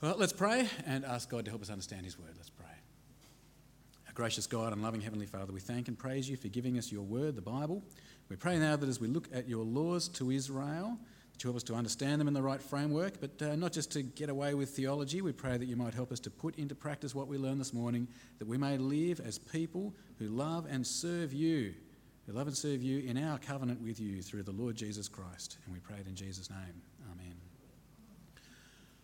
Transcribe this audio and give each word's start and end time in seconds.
Well, 0.00 0.14
let's 0.16 0.32
pray 0.32 0.68
and 0.86 1.04
ask 1.04 1.28
God 1.28 1.44
to 1.46 1.50
help 1.50 1.60
us 1.60 1.70
understand 1.70 2.04
His 2.04 2.16
word. 2.16 2.30
Let's 2.36 2.50
pray. 2.50 2.66
Our 4.06 4.12
gracious 4.14 4.46
God 4.46 4.72
and 4.72 4.80
loving 4.80 5.00
Heavenly 5.00 5.26
Father, 5.26 5.52
we 5.52 5.58
thank 5.58 5.88
and 5.88 5.98
praise 5.98 6.30
you 6.30 6.36
for 6.36 6.46
giving 6.46 6.78
us 6.78 6.92
your 6.92 7.02
word, 7.02 7.34
the 7.34 7.42
Bible. 7.42 7.82
We 8.28 8.36
pray 8.36 8.60
now 8.60 8.76
that 8.76 8.88
as 8.88 9.00
we 9.00 9.08
look 9.08 9.28
at 9.34 9.48
your 9.48 9.64
laws 9.64 10.06
to 10.10 10.30
Israel, 10.30 10.96
that 11.32 11.42
you 11.42 11.48
help 11.48 11.56
us 11.56 11.64
to 11.64 11.74
understand 11.74 12.20
them 12.20 12.28
in 12.28 12.34
the 12.34 12.42
right 12.42 12.62
framework, 12.62 13.20
but 13.20 13.42
uh, 13.42 13.56
not 13.56 13.72
just 13.72 13.90
to 13.92 14.02
get 14.02 14.30
away 14.30 14.54
with 14.54 14.70
theology. 14.70 15.20
We 15.20 15.32
pray 15.32 15.56
that 15.56 15.66
you 15.66 15.74
might 15.74 15.94
help 15.94 16.12
us 16.12 16.20
to 16.20 16.30
put 16.30 16.56
into 16.60 16.76
practice 16.76 17.12
what 17.12 17.26
we 17.26 17.36
learned 17.36 17.60
this 17.60 17.74
morning, 17.74 18.06
that 18.38 18.46
we 18.46 18.56
may 18.56 18.78
live 18.78 19.18
as 19.18 19.36
people 19.40 19.92
who 20.20 20.28
love 20.28 20.64
and 20.70 20.86
serve 20.86 21.32
you, 21.32 21.74
who 22.26 22.34
love 22.34 22.46
and 22.46 22.56
serve 22.56 22.84
you 22.84 23.00
in 23.00 23.18
our 23.18 23.38
covenant 23.38 23.80
with 23.80 23.98
you 23.98 24.22
through 24.22 24.44
the 24.44 24.52
Lord 24.52 24.76
Jesus 24.76 25.08
Christ. 25.08 25.58
And 25.64 25.74
we 25.74 25.80
pray 25.80 25.96
it 25.98 26.06
in 26.06 26.14
Jesus' 26.14 26.50
name. 26.50 26.82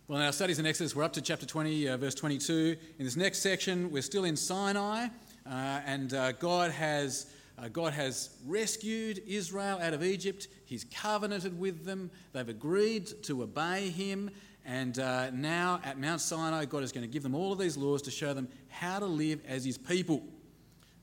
Well, 0.06 0.18
in 0.18 0.26
our 0.26 0.32
studies 0.32 0.58
in 0.58 0.66
Exodus, 0.66 0.94
we're 0.94 1.02
up 1.02 1.14
to 1.14 1.22
chapter 1.22 1.46
20, 1.46 1.88
uh, 1.88 1.96
verse 1.96 2.14
22. 2.14 2.76
In 2.98 3.04
this 3.06 3.16
next 3.16 3.38
section, 3.38 3.90
we're 3.90 4.02
still 4.02 4.24
in 4.24 4.36
Sinai, 4.36 5.06
uh, 5.46 5.48
and 5.48 6.12
uh, 6.12 6.32
God 6.32 6.72
has. 6.72 7.26
Uh, 7.56 7.68
God 7.68 7.92
has 7.92 8.30
rescued 8.44 9.22
Israel 9.28 9.78
out 9.80 9.94
of 9.94 10.02
Egypt. 10.02 10.48
He's 10.64 10.84
covenanted 10.92 11.56
with 11.56 11.84
them. 11.84 12.10
They've 12.32 12.48
agreed 12.48 13.06
to 13.22 13.44
obey 13.44 13.90
Him. 13.90 14.28
And 14.64 14.98
uh, 14.98 15.30
now 15.30 15.80
at 15.84 16.00
Mount 16.00 16.20
Sinai, 16.20 16.64
God 16.64 16.82
is 16.82 16.90
going 16.90 17.06
to 17.06 17.12
give 17.12 17.22
them 17.22 17.32
all 17.32 17.52
of 17.52 17.60
these 17.60 17.76
laws 17.76 18.02
to 18.02 18.10
show 18.10 18.34
them 18.34 18.48
how 18.68 18.98
to 18.98 19.06
live 19.06 19.38
as 19.46 19.64
His 19.64 19.78
people. 19.78 20.24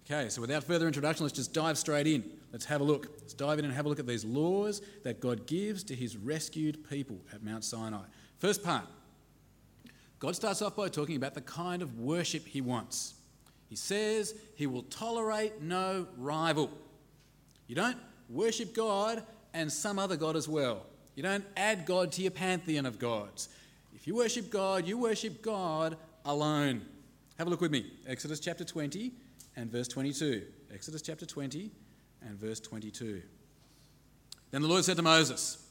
Okay, 0.05 0.27
so 0.27 0.41
without 0.41 0.65
further 0.65 0.88
introduction, 0.88 1.23
let's 1.23 1.35
just 1.35 1.54
dive 1.54 1.77
straight 1.77 2.05
in. 2.05 2.29
Let's 2.52 2.65
have 2.65 2.81
a 2.81 2.84
look. 2.84 3.07
Let's 3.21 3.34
dive 3.34 3.57
in 3.57 3.63
and 3.63 3.73
have 3.73 3.85
a 3.85 3.90
look 3.90 3.99
at 3.99 4.05
these 4.05 4.26
laws 4.26 4.81
that 5.04 5.21
God 5.21 5.48
gives 5.48 5.85
to 5.85 5.95
His 5.95 6.18
rescued 6.18 6.88
people 6.90 7.21
at 7.34 7.41
Mount 7.41 7.63
Sinai. 7.63 8.04
First 8.41 8.63
part 8.63 8.86
God 10.18 10.36
starts 10.36 10.63
off 10.63 10.76
by 10.76 10.90
talking 10.90 11.16
about 11.16 11.36
the 11.36 11.41
kind 11.41 11.84
of 11.84 11.99
worship 11.99 12.45
He 12.45 12.59
wants. 12.59 13.13
He 13.70 13.76
says 13.76 14.34
He 14.55 14.65
will 14.65 14.82
tolerate 14.84 15.62
no 15.62 16.07
rival. 16.18 16.71
You 17.68 17.76
don't 17.76 17.98
worship 18.30 18.74
God 18.74 19.24
and 19.54 19.71
some 19.71 19.99
other 19.99 20.18
God 20.18 20.35
as 20.35 20.49
well. 20.49 20.88
You 21.15 21.21
don't 21.21 21.46
add 21.55 21.85
God 21.85 22.12
to 22.13 22.24
your 22.24 22.32
pantheon 22.32 22.88
of 22.88 22.98
gods. 22.98 23.49
If 23.93 24.07
you 24.07 24.15
worship 24.15 24.49
God, 24.49 24.87
you 24.87 24.98
worship 24.98 25.43
God 25.43 25.96
alone. 26.26 26.82
Have 27.37 27.46
a 27.46 27.49
look 27.49 27.62
with 27.62 27.71
me. 27.71 27.91
Exodus 28.08 28.40
chapter 28.40 28.63
20 28.63 29.12
and 29.55 29.71
verse 29.71 29.87
22. 29.87 30.43
Exodus 30.74 31.04
chapter 31.04 31.27
20 31.27 31.70
and 32.24 32.40
verse 32.40 32.60
22. 32.60 33.21
Then 34.49 34.63
the 34.63 34.68
Lord 34.68 34.84
said 34.84 34.98
to 34.98 35.04
Moses, 35.04 35.63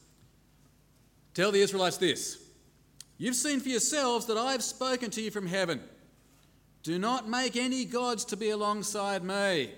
Tell 1.34 1.50
the 1.50 1.60
Israelites 1.60 1.96
this 1.96 2.49
You've 3.20 3.36
seen 3.36 3.60
for 3.60 3.68
yourselves 3.68 4.24
that 4.26 4.38
I've 4.38 4.62
spoken 4.62 5.10
to 5.10 5.20
you 5.20 5.30
from 5.30 5.46
heaven. 5.46 5.82
Do 6.82 6.98
not 6.98 7.28
make 7.28 7.54
any 7.54 7.84
gods 7.84 8.24
to 8.24 8.36
be 8.36 8.48
alongside 8.48 9.22
me. 9.22 9.74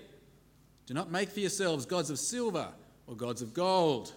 Do 0.85 0.93
not 0.93 1.11
make 1.11 1.27
for 1.27 1.41
yourselves 1.41 1.85
gods 1.85 2.09
of 2.09 2.19
silver 2.19 2.69
or 3.05 3.17
gods 3.17 3.41
of 3.41 3.53
gold. 3.53 4.13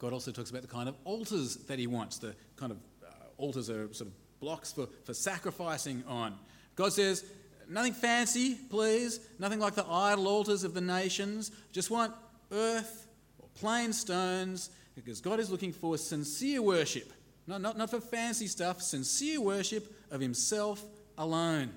God 0.00 0.12
also 0.12 0.32
talks 0.32 0.50
about 0.50 0.62
the 0.62 0.68
kind 0.68 0.88
of 0.88 0.96
altars 1.04 1.54
that 1.54 1.78
he 1.78 1.86
wants. 1.86 2.18
The 2.18 2.34
kind 2.56 2.72
of 2.72 2.78
uh, 3.04 3.12
altars 3.38 3.70
are 3.70 3.94
sort 3.94 4.08
of 4.08 4.40
blocks 4.40 4.72
for, 4.72 4.88
for 5.04 5.14
sacrificing 5.14 6.02
on. 6.08 6.34
God 6.74 6.92
says, 6.92 7.24
nothing 7.68 7.92
fancy, 7.92 8.56
please. 8.56 9.20
Nothing 9.38 9.60
like 9.60 9.76
the 9.76 9.86
idol 9.86 10.26
altars 10.26 10.64
of 10.64 10.74
the 10.74 10.80
nations. 10.80 11.52
Just 11.70 11.92
want 11.92 12.12
earth 12.50 13.06
or 13.38 13.46
plain 13.54 13.92
stones 13.92 14.70
because 14.94 15.20
God 15.20 15.40
is 15.40 15.50
looking 15.50 15.72
for 15.72 15.98
sincere 15.98 16.62
worship, 16.62 17.12
not, 17.46 17.60
not, 17.60 17.76
not 17.76 17.90
for 17.90 18.00
fancy 18.00 18.46
stuff, 18.46 18.80
sincere 18.80 19.40
worship 19.40 19.94
of 20.10 20.20
Himself 20.20 20.82
alone. 21.18 21.70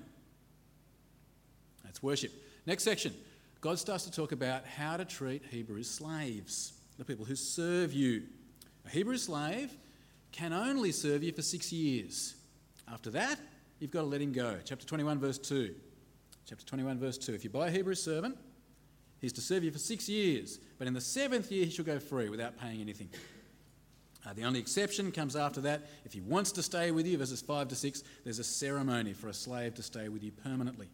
That's 1.84 2.02
worship. 2.02 2.32
Next 2.66 2.84
section 2.84 3.14
God 3.60 3.78
starts 3.78 4.04
to 4.04 4.12
talk 4.12 4.32
about 4.32 4.64
how 4.64 4.96
to 4.96 5.04
treat 5.04 5.42
Hebrew 5.50 5.82
slaves, 5.82 6.74
the 6.96 7.04
people 7.04 7.24
who 7.24 7.34
serve 7.34 7.92
you. 7.92 8.22
A 8.86 8.90
Hebrew 8.90 9.16
slave 9.16 9.76
can 10.30 10.52
only 10.52 10.92
serve 10.92 11.22
you 11.22 11.32
for 11.32 11.42
six 11.42 11.72
years. 11.72 12.36
After 12.92 13.10
that, 13.10 13.38
you've 13.80 13.90
got 13.90 14.02
to 14.02 14.06
let 14.06 14.20
him 14.20 14.32
go. 14.32 14.58
Chapter 14.64 14.86
21, 14.86 15.18
verse 15.18 15.38
2. 15.38 15.74
Chapter 16.46 16.64
21, 16.64 16.98
verse 16.98 17.18
2. 17.18 17.34
If 17.34 17.44
you 17.44 17.50
buy 17.50 17.68
a 17.68 17.70
Hebrew 17.70 17.94
servant, 17.94 18.38
he's 19.20 19.32
to 19.34 19.40
serve 19.40 19.64
you 19.64 19.70
for 19.70 19.78
six 19.78 20.08
years. 20.08 20.58
But 20.78 20.86
in 20.86 20.94
the 20.94 21.00
seventh 21.00 21.50
year, 21.50 21.64
he 21.64 21.70
shall 21.70 21.84
go 21.84 21.98
free 21.98 22.28
without 22.28 22.58
paying 22.58 22.80
anything. 22.80 23.08
Uh, 24.26 24.32
the 24.32 24.44
only 24.44 24.60
exception 24.60 25.12
comes 25.12 25.36
after 25.36 25.60
that. 25.62 25.82
If 26.04 26.12
he 26.12 26.20
wants 26.20 26.52
to 26.52 26.62
stay 26.62 26.90
with 26.90 27.06
you, 27.06 27.16
verses 27.18 27.40
5 27.40 27.68
to 27.68 27.74
6, 27.74 28.02
there's 28.24 28.38
a 28.38 28.44
ceremony 28.44 29.12
for 29.12 29.28
a 29.28 29.34
slave 29.34 29.74
to 29.74 29.82
stay 29.82 30.08
with 30.08 30.22
you 30.22 30.32
permanently. 30.32 30.88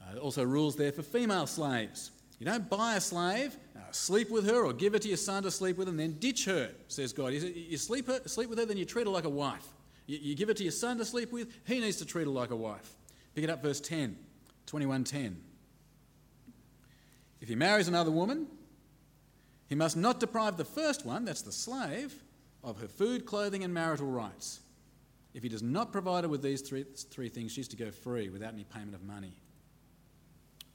Uh, 0.00 0.18
also, 0.18 0.44
rules 0.44 0.76
there 0.76 0.92
for 0.92 1.02
female 1.02 1.46
slaves. 1.46 2.10
You 2.38 2.46
don't 2.46 2.70
buy 2.70 2.94
a 2.96 3.00
slave, 3.00 3.56
uh, 3.76 3.80
sleep 3.90 4.30
with 4.30 4.48
her, 4.48 4.64
or 4.64 4.72
give 4.72 4.94
her 4.94 4.98
to 4.98 5.08
your 5.08 5.18
son 5.18 5.42
to 5.42 5.50
sleep 5.50 5.76
with, 5.76 5.88
and 5.88 6.00
then 6.00 6.12
ditch 6.12 6.46
her, 6.46 6.70
says 6.88 7.12
God. 7.12 7.34
You, 7.34 7.40
you 7.40 7.76
sleep, 7.76 8.06
her, 8.06 8.20
sleep 8.26 8.48
with 8.48 8.58
her, 8.58 8.64
then 8.64 8.78
you 8.78 8.86
treat 8.86 9.06
her 9.06 9.12
like 9.12 9.24
a 9.24 9.30
wife. 9.30 9.66
You, 10.06 10.18
you 10.22 10.34
give 10.34 10.48
it 10.48 10.56
to 10.56 10.62
your 10.62 10.72
son 10.72 10.96
to 10.98 11.04
sleep 11.04 11.32
with, 11.32 11.52
he 11.66 11.80
needs 11.80 11.98
to 11.98 12.06
treat 12.06 12.24
her 12.24 12.30
like 12.30 12.50
a 12.50 12.56
wife. 12.56 12.94
Pick 13.34 13.44
it 13.44 13.50
up, 13.50 13.62
verse 13.62 13.80
10, 13.80 14.16
21:10. 14.66 15.36
If 15.36 15.49
he 17.50 17.56
marries 17.56 17.88
another 17.88 18.10
woman, 18.10 18.46
he 19.68 19.74
must 19.74 19.96
not 19.96 20.20
deprive 20.20 20.56
the 20.56 20.64
first 20.64 21.04
one, 21.04 21.24
that's 21.24 21.42
the 21.42 21.52
slave, 21.52 22.14
of 22.64 22.80
her 22.80 22.88
food, 22.88 23.26
clothing, 23.26 23.64
and 23.64 23.74
marital 23.74 24.06
rights. 24.06 24.60
If 25.34 25.42
he 25.42 25.48
does 25.48 25.62
not 25.62 25.92
provide 25.92 26.24
her 26.24 26.28
with 26.28 26.42
these 26.42 26.60
three, 26.60 26.84
three 27.10 27.28
things, 27.28 27.52
she's 27.52 27.68
to 27.68 27.76
go 27.76 27.90
free 27.90 28.28
without 28.30 28.52
any 28.52 28.64
payment 28.64 28.94
of 28.94 29.02
money. 29.02 29.32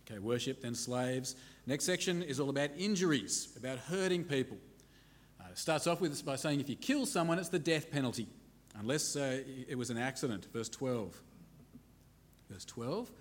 Okay, 0.05 0.19
worship, 0.19 0.61
then 0.61 0.75
slaves. 0.75 1.35
Next 1.65 1.85
section 1.85 2.21
is 2.21 2.39
all 2.39 2.49
about 2.49 2.69
injuries, 2.77 3.49
about 3.57 3.79
hurting 3.79 4.23
people. 4.23 4.57
Uh, 5.41 5.45
it 5.51 5.57
starts 5.57 5.87
off 5.87 5.99
with 5.99 6.25
by 6.25 6.35
saying 6.35 6.59
if 6.59 6.69
you 6.69 6.75
kill 6.75 7.05
someone, 7.05 7.39
it's 7.39 7.49
the 7.49 7.59
death 7.59 7.89
penalty, 7.89 8.27
unless 8.77 9.15
uh, 9.15 9.41
it 9.67 9.77
was 9.77 9.89
an 9.89 9.97
accident. 9.97 10.47
Verse 10.53 10.69
12. 10.69 11.21
Verse 12.49 12.65
12 12.65 13.11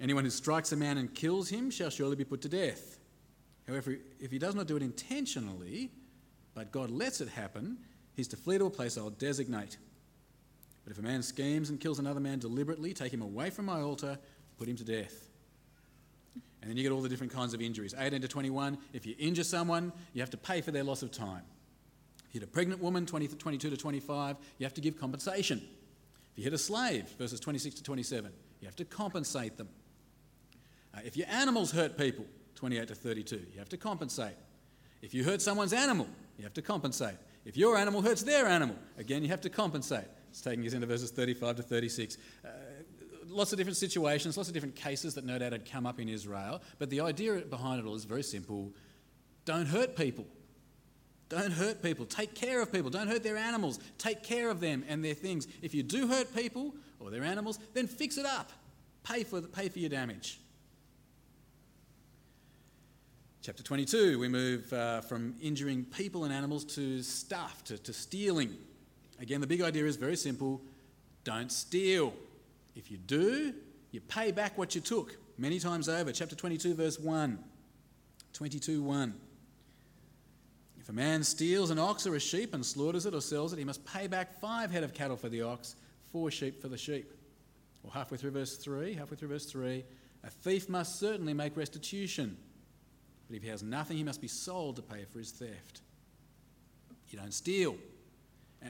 Anyone 0.00 0.24
who 0.24 0.30
strikes 0.30 0.72
a 0.72 0.76
man 0.76 0.98
and 0.98 1.14
kills 1.14 1.48
him 1.48 1.70
shall 1.70 1.90
surely 1.90 2.16
be 2.16 2.24
put 2.24 2.42
to 2.42 2.48
death. 2.48 2.98
However, 3.66 3.96
if 4.20 4.30
he 4.30 4.38
does 4.38 4.54
not 4.54 4.66
do 4.66 4.76
it 4.76 4.82
intentionally, 4.82 5.90
but 6.54 6.70
God 6.70 6.90
lets 6.90 7.20
it 7.20 7.28
happen, 7.28 7.78
he's 8.14 8.28
to 8.28 8.36
flee 8.36 8.58
to 8.58 8.66
a 8.66 8.70
place 8.70 8.96
I'll 8.96 9.10
designate. 9.10 9.78
But 10.84 10.92
if 10.92 10.98
a 10.98 11.02
man 11.02 11.22
schemes 11.22 11.70
and 11.70 11.80
kills 11.80 11.98
another 11.98 12.20
man 12.20 12.38
deliberately, 12.38 12.94
take 12.94 13.12
him 13.12 13.22
away 13.22 13.50
from 13.50 13.64
my 13.64 13.80
altar, 13.80 14.18
put 14.58 14.68
him 14.68 14.76
to 14.76 14.84
death. 14.84 15.28
And 16.60 16.70
then 16.70 16.76
you 16.76 16.82
get 16.82 16.92
all 16.92 17.00
the 17.00 17.08
different 17.08 17.32
kinds 17.32 17.54
of 17.54 17.60
injuries. 17.60 17.94
18 17.98 18.20
to 18.20 18.28
21, 18.28 18.78
if 18.92 19.06
you 19.06 19.14
injure 19.18 19.44
someone, 19.44 19.92
you 20.12 20.20
have 20.20 20.30
to 20.30 20.36
pay 20.36 20.60
for 20.60 20.70
their 20.70 20.84
loss 20.84 21.02
of 21.02 21.10
time. 21.10 21.42
If 22.28 22.34
you 22.34 22.40
hit 22.40 22.48
a 22.48 22.52
pregnant 22.52 22.82
woman, 22.82 23.06
20, 23.06 23.28
22 23.28 23.70
to 23.70 23.76
25, 23.76 24.36
you 24.58 24.64
have 24.64 24.74
to 24.74 24.80
give 24.80 24.98
compensation. 24.98 25.58
If 26.32 26.38
you 26.38 26.44
hit 26.44 26.52
a 26.52 26.58
slave, 26.58 27.08
verses 27.18 27.40
26 27.40 27.76
to 27.76 27.82
27, 27.82 28.32
you 28.60 28.66
have 28.66 28.76
to 28.76 28.84
compensate 28.84 29.56
them. 29.56 29.68
Uh, 30.96 31.00
if 31.04 31.16
your 31.16 31.26
animals 31.28 31.70
hurt 31.70 31.98
people, 31.98 32.24
28 32.54 32.88
to 32.88 32.94
32, 32.94 33.36
you 33.52 33.58
have 33.58 33.68
to 33.68 33.76
compensate. 33.76 34.34
If 35.02 35.12
you 35.12 35.24
hurt 35.24 35.42
someone's 35.42 35.72
animal, 35.72 36.08
you 36.38 36.44
have 36.44 36.54
to 36.54 36.62
compensate. 36.62 37.16
If 37.44 37.56
your 37.56 37.76
animal 37.76 38.02
hurts 38.02 38.22
their 38.22 38.46
animal, 38.46 38.76
again, 38.98 39.22
you 39.22 39.28
have 39.28 39.40
to 39.42 39.50
compensate. 39.50 40.06
It's 40.30 40.40
taking 40.40 40.66
us 40.66 40.72
into 40.72 40.86
verses 40.86 41.10
35 41.10 41.56
to 41.56 41.62
36. 41.62 42.16
Uh, 42.44 42.48
lots 43.26 43.52
of 43.52 43.58
different 43.58 43.76
situations, 43.76 44.36
lots 44.36 44.48
of 44.48 44.54
different 44.54 44.74
cases 44.74 45.14
that 45.14 45.24
no 45.24 45.38
doubt 45.38 45.52
had 45.52 45.70
come 45.70 45.86
up 45.86 46.00
in 46.00 46.08
Israel, 46.08 46.62
but 46.78 46.90
the 46.90 47.00
idea 47.00 47.34
behind 47.42 47.80
it 47.80 47.86
all 47.86 47.94
is 47.94 48.04
very 48.04 48.22
simple 48.22 48.72
don't 49.44 49.66
hurt 49.66 49.94
people. 49.96 50.26
Don't 51.28 51.52
hurt 51.52 51.80
people. 51.82 52.04
Take 52.04 52.34
care 52.34 52.60
of 52.60 52.72
people. 52.72 52.90
Don't 52.90 53.06
hurt 53.06 53.22
their 53.22 53.36
animals. 53.36 53.78
Take 53.96 54.24
care 54.24 54.50
of 54.50 54.58
them 54.60 54.84
and 54.88 55.04
their 55.04 55.14
things. 55.14 55.46
If 55.62 55.72
you 55.72 55.84
do 55.84 56.08
hurt 56.08 56.34
people 56.34 56.74
or 56.98 57.10
their 57.10 57.22
animals, 57.22 57.60
then 57.72 57.86
fix 57.86 58.18
it 58.18 58.26
up. 58.26 58.50
Pay 59.04 59.22
for, 59.22 59.40
the, 59.40 59.46
pay 59.46 59.68
for 59.68 59.78
your 59.78 59.88
damage. 59.88 60.40
Chapter 63.46 63.62
22, 63.62 64.18
we 64.18 64.26
move 64.26 64.72
uh, 64.72 65.00
from 65.02 65.36
injuring 65.40 65.84
people 65.84 66.24
and 66.24 66.32
animals 66.32 66.64
to 66.64 67.00
stuff, 67.00 67.62
to, 67.62 67.78
to 67.78 67.92
stealing. 67.92 68.56
Again, 69.20 69.40
the 69.40 69.46
big 69.46 69.62
idea 69.62 69.84
is 69.84 69.94
very 69.94 70.16
simple 70.16 70.60
don't 71.22 71.52
steal. 71.52 72.12
If 72.74 72.90
you 72.90 72.96
do, 72.96 73.54
you 73.92 74.00
pay 74.00 74.32
back 74.32 74.58
what 74.58 74.74
you 74.74 74.80
took 74.80 75.16
many 75.38 75.60
times 75.60 75.88
over. 75.88 76.10
Chapter 76.10 76.34
22, 76.34 76.74
verse 76.74 76.98
1. 76.98 77.38
22 78.32 78.82
1. 78.82 79.14
If 80.80 80.88
a 80.88 80.92
man 80.92 81.22
steals 81.22 81.70
an 81.70 81.78
ox 81.78 82.04
or 82.04 82.16
a 82.16 82.20
sheep 82.20 82.52
and 82.52 82.66
slaughters 82.66 83.06
it 83.06 83.14
or 83.14 83.20
sells 83.20 83.52
it, 83.52 83.60
he 83.60 83.64
must 83.64 83.84
pay 83.86 84.08
back 84.08 84.40
five 84.40 84.72
head 84.72 84.82
of 84.82 84.92
cattle 84.92 85.16
for 85.16 85.28
the 85.28 85.42
ox, 85.42 85.76
four 86.10 86.32
sheep 86.32 86.60
for 86.60 86.66
the 86.66 86.78
sheep. 86.78 87.12
Or 87.84 87.92
halfway 87.92 88.18
through 88.18 88.32
verse 88.32 88.56
3, 88.56 88.94
halfway 88.94 89.16
through 89.16 89.28
verse 89.28 89.46
3, 89.46 89.84
a 90.24 90.30
thief 90.30 90.68
must 90.68 90.98
certainly 90.98 91.32
make 91.32 91.56
restitution 91.56 92.36
but 93.28 93.36
if 93.36 93.42
he 93.42 93.48
has 93.48 93.62
nothing, 93.62 93.96
he 93.96 94.04
must 94.04 94.20
be 94.20 94.28
sold 94.28 94.76
to 94.76 94.82
pay 94.82 95.04
for 95.10 95.18
his 95.18 95.30
theft. 95.30 95.80
You 97.08 97.18
don't 97.18 97.34
steal. 97.34 97.76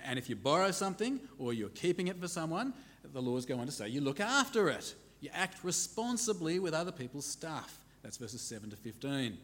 And 0.04 0.18
if 0.18 0.28
you 0.28 0.36
borrow 0.36 0.70
something 0.70 1.20
or 1.38 1.52
you're 1.52 1.68
keeping 1.70 2.08
it 2.08 2.20
for 2.20 2.28
someone, 2.28 2.74
the 3.12 3.22
laws 3.22 3.46
go 3.46 3.58
on 3.58 3.66
to 3.66 3.72
say 3.72 3.88
you 3.88 4.00
look 4.00 4.20
after 4.20 4.68
it. 4.68 4.94
You 5.20 5.30
act 5.32 5.64
responsibly 5.64 6.58
with 6.58 6.74
other 6.74 6.92
people's 6.92 7.26
stuff. 7.26 7.78
That's 8.02 8.16
verses 8.18 8.40
7 8.42 8.70
to 8.70 8.76
15. 8.76 9.38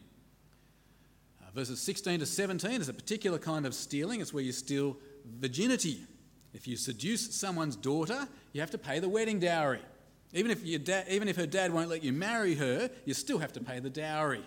Uh, 1.41 1.51
verses 1.53 1.81
16 1.81 2.19
to 2.19 2.25
17 2.25 2.81
is 2.81 2.89
a 2.89 2.93
particular 2.93 3.39
kind 3.39 3.65
of 3.65 3.73
stealing. 3.73 4.21
It's 4.21 4.33
where 4.33 4.43
you 4.43 4.51
steal 4.51 4.97
virginity. 5.39 6.01
If 6.53 6.67
you 6.67 6.77
seduce 6.77 7.33
someone's 7.35 7.75
daughter, 7.75 8.27
you 8.51 8.61
have 8.61 8.71
to 8.71 8.77
pay 8.77 8.99
the 8.99 9.09
wedding 9.09 9.39
dowry. 9.39 9.81
Even 10.33 10.51
if, 10.51 10.63
da- 10.83 11.03
even 11.09 11.27
if 11.27 11.35
her 11.35 11.45
dad 11.45 11.73
won't 11.73 11.89
let 11.89 12.03
you 12.03 12.13
marry 12.13 12.55
her, 12.55 12.89
you 13.05 13.13
still 13.13 13.39
have 13.39 13.53
to 13.53 13.59
pay 13.59 13.79
the 13.79 13.89
dowry. 13.89 14.43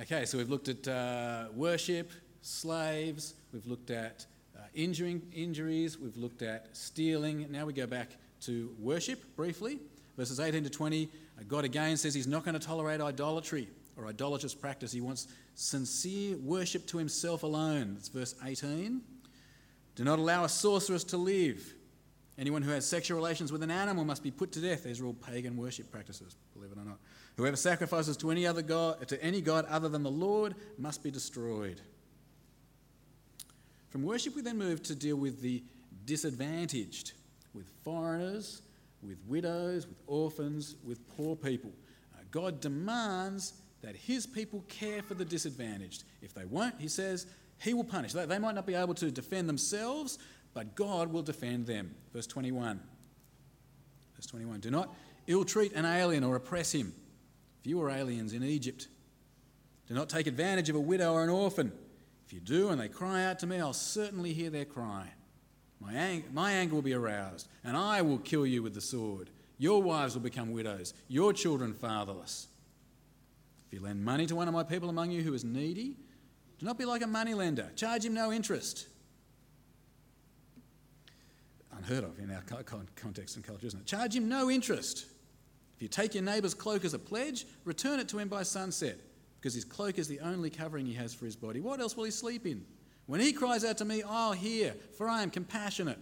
Okay, 0.00 0.24
so 0.24 0.38
we've 0.38 0.50
looked 0.50 0.68
at 0.68 0.88
uh, 0.88 1.44
worship, 1.54 2.10
slaves, 2.42 3.34
we've 3.52 3.64
looked 3.64 3.92
at 3.92 4.26
uh, 4.56 4.62
injuring, 4.74 5.22
injuries, 5.32 6.00
we've 6.00 6.16
looked 6.16 6.42
at 6.42 6.76
stealing. 6.76 7.46
Now 7.48 7.64
we 7.64 7.72
go 7.74 7.86
back 7.86 8.16
to 8.40 8.74
worship 8.80 9.36
briefly. 9.36 9.78
Verses 10.16 10.40
18 10.40 10.64
to 10.64 10.70
20, 10.70 11.08
uh, 11.38 11.42
God 11.46 11.64
again 11.64 11.96
says 11.96 12.12
he's 12.12 12.26
not 12.26 12.44
going 12.44 12.58
to 12.58 12.66
tolerate 12.66 13.00
idolatry 13.00 13.68
or 13.96 14.08
idolatrous 14.08 14.52
practice. 14.52 14.90
He 14.90 15.00
wants 15.00 15.28
sincere 15.54 16.38
worship 16.38 16.88
to 16.88 16.98
himself 16.98 17.44
alone. 17.44 17.94
That's 17.94 18.08
verse 18.08 18.34
18. 18.44 19.00
Do 19.94 20.02
not 20.02 20.18
allow 20.18 20.42
a 20.42 20.48
sorceress 20.48 21.04
to 21.04 21.16
live. 21.16 21.72
Anyone 22.36 22.62
who 22.62 22.72
has 22.72 22.84
sexual 22.84 23.16
relations 23.16 23.52
with 23.52 23.62
an 23.62 23.70
animal 23.70 24.04
must 24.04 24.24
be 24.24 24.32
put 24.32 24.50
to 24.52 24.60
death. 24.60 24.82
These 24.82 25.00
are 25.00 25.06
all 25.06 25.14
pagan 25.14 25.56
worship 25.56 25.92
practices, 25.92 26.34
believe 26.52 26.72
it 26.72 26.78
or 26.78 26.84
not. 26.84 26.98
Whoever 27.36 27.56
sacrifices 27.56 28.16
to 28.18 28.30
any 28.30 28.46
other 28.46 28.62
god, 28.62 29.08
to 29.08 29.22
any 29.22 29.40
god 29.40 29.66
other 29.66 29.88
than 29.88 30.02
the 30.02 30.10
Lord, 30.10 30.54
must 30.78 31.02
be 31.02 31.10
destroyed. 31.10 31.80
From 33.90 34.02
worship, 34.02 34.36
we 34.36 34.42
then 34.42 34.58
move 34.58 34.82
to 34.84 34.94
deal 34.94 35.16
with 35.16 35.40
the 35.40 35.62
disadvantaged, 36.04 37.12
with 37.52 37.68
foreigners, 37.84 38.62
with 39.02 39.18
widows, 39.26 39.86
with 39.86 39.98
orphans, 40.06 40.76
with 40.84 41.06
poor 41.16 41.36
people. 41.36 41.70
Uh, 42.14 42.22
God 42.30 42.60
demands 42.60 43.54
that 43.82 43.96
His 43.96 44.26
people 44.26 44.64
care 44.68 45.02
for 45.02 45.14
the 45.14 45.24
disadvantaged. 45.24 46.04
If 46.22 46.34
they 46.34 46.44
won't, 46.44 46.80
He 46.80 46.88
says, 46.88 47.26
He 47.60 47.74
will 47.74 47.84
punish. 47.84 48.12
They, 48.12 48.26
they 48.26 48.38
might 48.38 48.54
not 48.54 48.66
be 48.66 48.74
able 48.74 48.94
to 48.94 49.10
defend 49.10 49.48
themselves, 49.48 50.18
but 50.54 50.74
God 50.74 51.12
will 51.12 51.22
defend 51.22 51.66
them. 51.66 51.94
Verse 52.12 52.26
21. 52.26 52.80
Verse 54.14 54.26
21 54.26 54.60
Do 54.60 54.70
not 54.70 54.94
ill 55.26 55.44
treat 55.44 55.72
an 55.72 55.84
alien 55.84 56.24
or 56.24 56.36
oppress 56.36 56.72
him. 56.72 56.94
If 57.64 57.68
you 57.70 57.78
were 57.78 57.88
aliens 57.88 58.34
in 58.34 58.44
Egypt, 58.44 58.88
do 59.88 59.94
not 59.94 60.10
take 60.10 60.26
advantage 60.26 60.68
of 60.68 60.76
a 60.76 60.80
widow 60.80 61.14
or 61.14 61.24
an 61.24 61.30
orphan. 61.30 61.72
If 62.26 62.34
you 62.34 62.40
do 62.40 62.68
and 62.68 62.78
they 62.78 62.88
cry 62.88 63.24
out 63.24 63.38
to 63.38 63.46
me, 63.46 63.58
I'll 63.58 63.72
certainly 63.72 64.34
hear 64.34 64.50
their 64.50 64.66
cry. 64.66 65.08
My, 65.80 65.94
ang- 65.94 66.24
my 66.34 66.52
anger 66.52 66.74
will 66.74 66.82
be 66.82 66.92
aroused, 66.92 67.48
and 67.64 67.74
I 67.74 68.02
will 68.02 68.18
kill 68.18 68.44
you 68.44 68.62
with 68.62 68.74
the 68.74 68.82
sword. 68.82 69.30
Your 69.56 69.82
wives 69.82 70.12
will 70.12 70.20
become 70.20 70.52
widows, 70.52 70.92
your 71.08 71.32
children 71.32 71.72
fatherless. 71.72 72.48
If 73.66 73.72
you 73.72 73.80
lend 73.80 74.04
money 74.04 74.26
to 74.26 74.36
one 74.36 74.46
of 74.46 74.52
my 74.52 74.62
people 74.62 74.90
among 74.90 75.10
you 75.10 75.22
who 75.22 75.32
is 75.32 75.42
needy, 75.42 75.96
do 76.58 76.66
not 76.66 76.76
be 76.76 76.84
like 76.84 77.00
a 77.00 77.06
moneylender. 77.06 77.70
Charge 77.76 78.04
him 78.04 78.12
no 78.12 78.30
interest. 78.30 78.88
Unheard 81.74 82.04
of 82.04 82.18
in 82.18 82.30
our 82.30 82.42
context 82.94 83.36
and 83.36 83.44
culture, 83.44 83.66
isn't 83.68 83.80
it? 83.80 83.86
Charge 83.86 84.14
him 84.16 84.28
no 84.28 84.50
interest. 84.50 85.06
If 85.76 85.82
you 85.82 85.88
take 85.88 86.14
your 86.14 86.22
neighbour's 86.22 86.54
cloak 86.54 86.84
as 86.84 86.94
a 86.94 86.98
pledge, 86.98 87.46
return 87.64 88.00
it 88.00 88.08
to 88.10 88.18
him 88.18 88.28
by 88.28 88.42
sunset 88.42 88.98
because 89.40 89.54
his 89.54 89.64
cloak 89.64 89.98
is 89.98 90.08
the 90.08 90.20
only 90.20 90.50
covering 90.50 90.86
he 90.86 90.94
has 90.94 91.12
for 91.12 91.24
his 91.24 91.36
body. 91.36 91.60
What 91.60 91.80
else 91.80 91.96
will 91.96 92.04
he 92.04 92.10
sleep 92.10 92.46
in? 92.46 92.64
When 93.06 93.20
he 93.20 93.32
cries 93.32 93.64
out 93.64 93.78
to 93.78 93.84
me, 93.84 94.02
I'll 94.02 94.32
hear, 94.32 94.74
for 94.96 95.08
I 95.08 95.22
am 95.22 95.30
compassionate. 95.30 95.98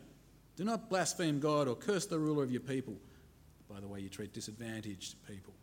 Do 0.57 0.65
not 0.65 0.89
blaspheme 0.89 1.41
God 1.41 1.67
or 1.67 1.75
curse 1.75 2.07
the 2.07 2.19
ruler 2.19 2.45
of 2.45 2.53
your 2.53 2.61
people 2.61 2.95
by 3.69 3.81
the 3.81 3.89
way 3.89 4.01
you 4.01 4.09
treat 4.09 4.33
disadvantaged 4.33 5.17
people. 5.27 5.55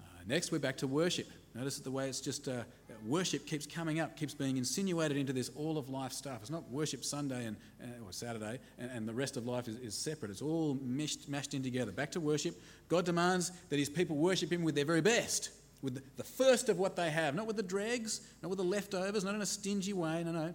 Uh, 0.00 0.04
next, 0.28 0.52
we're 0.52 0.58
back 0.58 0.76
to 0.76 0.86
worship. 0.86 1.26
Notice 1.54 1.80
the 1.80 1.90
way 1.90 2.08
it's 2.08 2.20
just 2.20 2.46
uh, 2.46 2.62
worship 3.04 3.46
keeps 3.46 3.66
coming 3.66 4.00
up, 4.00 4.16
keeps 4.16 4.34
being 4.34 4.56
insinuated 4.56 5.16
into 5.16 5.32
this 5.32 5.50
all 5.56 5.78
of 5.78 5.88
life 5.88 6.12
stuff. 6.12 6.38
It's 6.40 6.50
not 6.50 6.70
worship 6.70 7.04
Sunday 7.04 7.46
and 7.46 7.56
uh, 7.82 8.06
or 8.06 8.12
Saturday, 8.12 8.58
and, 8.78 8.90
and, 8.90 9.08
the 9.08 9.12
rest 9.12 9.36
of 9.36 9.46
life 9.46 9.68
is, 9.68 9.76
is 9.76 9.94
separate. 9.94 10.30
It's 10.30 10.42
all 10.42 10.78
meshed, 10.82 11.28
mashed 11.28 11.54
in 11.54 11.62
together. 11.62 11.92
Back 11.92 12.12
to 12.12 12.20
worship. 12.20 12.60
God 12.88 13.04
demands 13.04 13.52
that 13.68 13.78
His 13.78 13.88
people 13.88 14.16
worship 14.16 14.50
Him 14.50 14.62
with 14.62 14.74
their 14.74 14.84
very 14.84 15.00
best, 15.00 15.50
with 15.82 15.94
the, 15.94 16.02
the 16.16 16.24
first 16.24 16.68
of 16.68 16.78
what 16.78 16.96
they 16.96 17.10
have, 17.10 17.34
not 17.34 17.46
with 17.46 17.56
the 17.56 17.62
dregs, 17.62 18.20
not 18.42 18.48
with 18.48 18.58
the 18.58 18.64
leftovers, 18.64 19.24
not 19.24 19.34
in 19.34 19.42
a 19.42 19.46
stingy 19.46 19.92
way. 19.92 20.22
No, 20.24 20.32
no. 20.32 20.54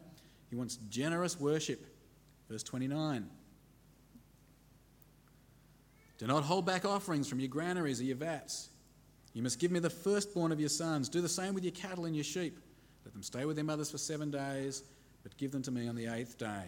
He 0.50 0.56
wants 0.56 0.78
generous 0.90 1.40
worship. 1.40 1.86
Verse 2.50 2.64
29. 2.64 3.28
Do 6.18 6.26
not 6.26 6.44
hold 6.44 6.66
back 6.66 6.86
offerings 6.86 7.28
from 7.28 7.40
your 7.40 7.50
granaries 7.50 8.02
or 8.02 8.06
your 8.06 8.16
vats. 8.16 8.70
You 9.38 9.44
must 9.44 9.60
give 9.60 9.70
me 9.70 9.78
the 9.78 9.92
firstborn 9.92 10.52
of 10.52 10.60
your 10.60 10.68
sons. 10.68 11.10
Do 11.10 11.22
the 11.22 11.30
same 11.30 11.54
with 11.54 11.64
your 11.64 11.74
cattle 11.74 12.06
and 12.06 12.16
your 12.16 12.24
sheep. 12.24 12.58
Let 13.06 13.14
them 13.14 13.22
stay 13.22 13.46
with 13.46 13.56
their 13.56 13.64
mothers 13.64 13.92
for 13.92 14.00
seven 14.00 14.32
days, 14.32 14.82
but 15.22 15.38
give 15.38 15.52
them 15.52 15.62
to 15.62 15.70
me 15.70 15.88
on 15.88 15.96
the 15.96 16.08
eighth 16.08 16.40
day. 16.40 16.64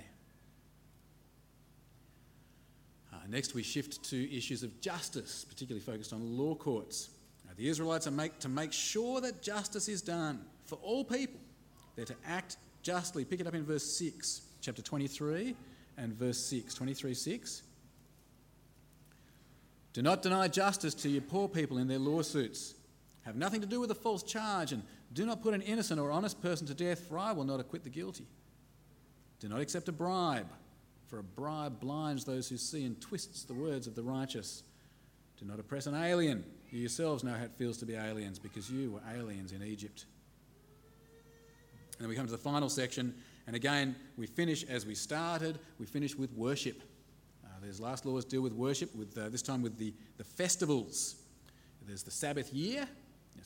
Uh, 3.12 3.18
next, 3.28 3.56
we 3.56 3.64
shift 3.64 4.04
to 4.12 4.38
issues 4.38 4.62
of 4.62 4.80
justice, 4.82 5.48
particularly 5.50 5.84
focused 5.84 6.14
on 6.14 6.38
law 6.38 6.54
courts. 6.54 7.10
Now, 7.48 7.54
the 7.58 7.68
Israelites 7.68 8.06
are 8.06 8.12
make, 8.12 8.38
to 8.38 8.50
make 8.50 8.72
sure 8.72 9.20
that 9.20 9.42
justice 9.42 9.90
is 9.90 10.04
done 10.04 10.40
for 10.66 10.76
all 10.76 11.04
people. 11.04 11.40
They're 11.96 12.06
to 12.06 12.16
act 12.24 12.58
justly. 12.84 13.26
Pick 13.26 13.40
it 13.40 13.48
up 13.48 13.56
in 13.56 13.64
verse 13.64 13.84
6, 13.84 14.42
chapter 14.62 14.84
23 14.84 15.56
and 15.98 16.14
verse 16.14 16.38
6. 16.38 16.76
23 16.76 17.16
6. 17.16 17.64
Do 19.94 20.02
not 20.02 20.22
deny 20.22 20.48
justice 20.48 20.94
to 20.96 21.10
your 21.10 21.22
poor 21.22 21.48
people 21.48 21.78
in 21.78 21.88
their 21.88 22.00
lawsuits. 22.00 22.76
Have 23.24 23.36
nothing 23.36 23.62
to 23.62 23.68
do 23.68 23.80
with 23.80 23.92
a 23.92 23.96
false 23.96 24.24
charge, 24.24 24.72
and 24.72 24.84
do 25.14 25.26
not 25.26 25.42
put 25.42 25.54
an 25.54 25.62
innocent 25.62 26.00
or 26.00 26.12
honest 26.12 26.42
person 26.42 26.68
to 26.68 26.74
death, 26.74 27.00
for 27.08 27.18
I 27.18 27.32
will 27.32 27.44
not 27.44 27.60
acquit 27.60 27.84
the 27.84 27.90
guilty. 27.90 28.28
Do 29.40 29.50
not 29.50 29.62
accept 29.62 29.90
a 29.90 29.92
bribe, 29.92 30.50
for 31.08 31.20
a 31.20 31.24
bribe 31.24 31.80
blinds 31.80 32.26
those 32.26 32.50
who 32.50 32.58
see 32.58 32.86
and 32.86 33.00
twists 33.02 33.44
the 33.44 33.54
words 33.54 33.88
of 33.88 33.96
the 33.96 34.04
righteous. 34.04 34.64
Do 35.40 35.46
not 35.46 35.60
oppress 35.60 35.88
an 35.88 35.96
alien. 35.96 36.44
You 36.70 36.80
yourselves 36.80 37.24
know 37.24 37.34
how 37.34 37.44
it 37.44 37.52
feels 37.58 37.78
to 37.78 37.86
be 37.86 37.96
aliens, 37.96 38.38
because 38.38 38.70
you 38.70 38.92
were 38.92 39.02
aliens 39.16 39.52
in 39.52 39.64
Egypt. 39.64 40.06
And 41.94 42.02
then 42.02 42.10
we 42.10 42.16
come 42.16 42.26
to 42.26 42.32
the 42.32 42.38
final 42.38 42.70
section, 42.70 43.16
and 43.48 43.56
again, 43.56 43.96
we 44.18 44.28
finish 44.28 44.64
as 44.64 44.86
we 44.86 44.96
started, 44.96 45.60
we 45.80 45.86
finish 45.86 46.16
with 46.16 46.32
worship. 46.34 46.84
These 47.64 47.80
last 47.80 48.06
laws 48.06 48.26
deal 48.26 48.42
with 48.42 48.54
worship, 48.54 48.96
with 48.96 49.18
uh, 49.18 49.30
this 49.30 49.42
time 49.42 49.62
with 49.62 49.78
the, 49.78 49.94
the 50.18 50.24
festivals. 50.24 51.16
There's 51.86 52.04
the 52.04 52.12
Sabbath 52.12 52.54
year. 52.54 52.88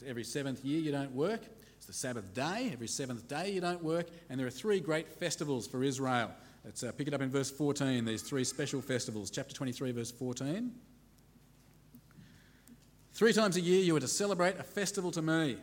every 0.05 0.23
seventh 0.23 0.63
year 0.65 0.79
you 0.79 0.91
don't 0.91 1.11
work. 1.11 1.41
It's 1.77 1.85
the 1.85 1.93
Sabbath 1.93 2.33
day. 2.33 2.69
Every 2.73 2.87
seventh 2.87 3.27
day 3.27 3.51
you 3.51 3.61
don't 3.61 3.83
work. 3.83 4.07
And 4.29 4.39
there 4.39 4.47
are 4.47 4.51
three 4.51 4.79
great 4.79 5.07
festivals 5.07 5.67
for 5.67 5.83
Israel. 5.83 6.31
Let's 6.65 6.83
uh, 6.83 6.91
pick 6.91 7.07
it 7.07 7.13
up 7.13 7.21
in 7.21 7.29
verse 7.29 7.51
14, 7.51 8.05
these 8.05 8.21
three 8.21 8.43
special 8.43 8.81
festivals. 8.81 9.29
Chapter 9.29 9.53
23, 9.53 9.91
verse 9.91 10.11
14. 10.11 10.71
Three 13.13 13.33
times 13.33 13.57
a 13.57 13.61
year 13.61 13.83
you 13.83 13.95
are 13.95 13.99
to 13.99 14.07
celebrate 14.07 14.57
a 14.59 14.63
festival 14.63 15.11
to 15.11 15.21
me. 15.21 15.57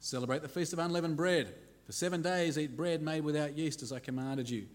Celebrate 0.00 0.42
the 0.42 0.48
Feast 0.48 0.72
of 0.72 0.78
Unleavened 0.78 1.16
Bread. 1.16 1.54
For 1.86 1.92
seven 1.92 2.20
days 2.20 2.58
eat 2.58 2.76
bread 2.76 3.00
made 3.00 3.24
without 3.24 3.56
yeast 3.56 3.82
as 3.82 3.92
I 3.92 3.98
commanded 3.98 4.50
you. 4.50 4.66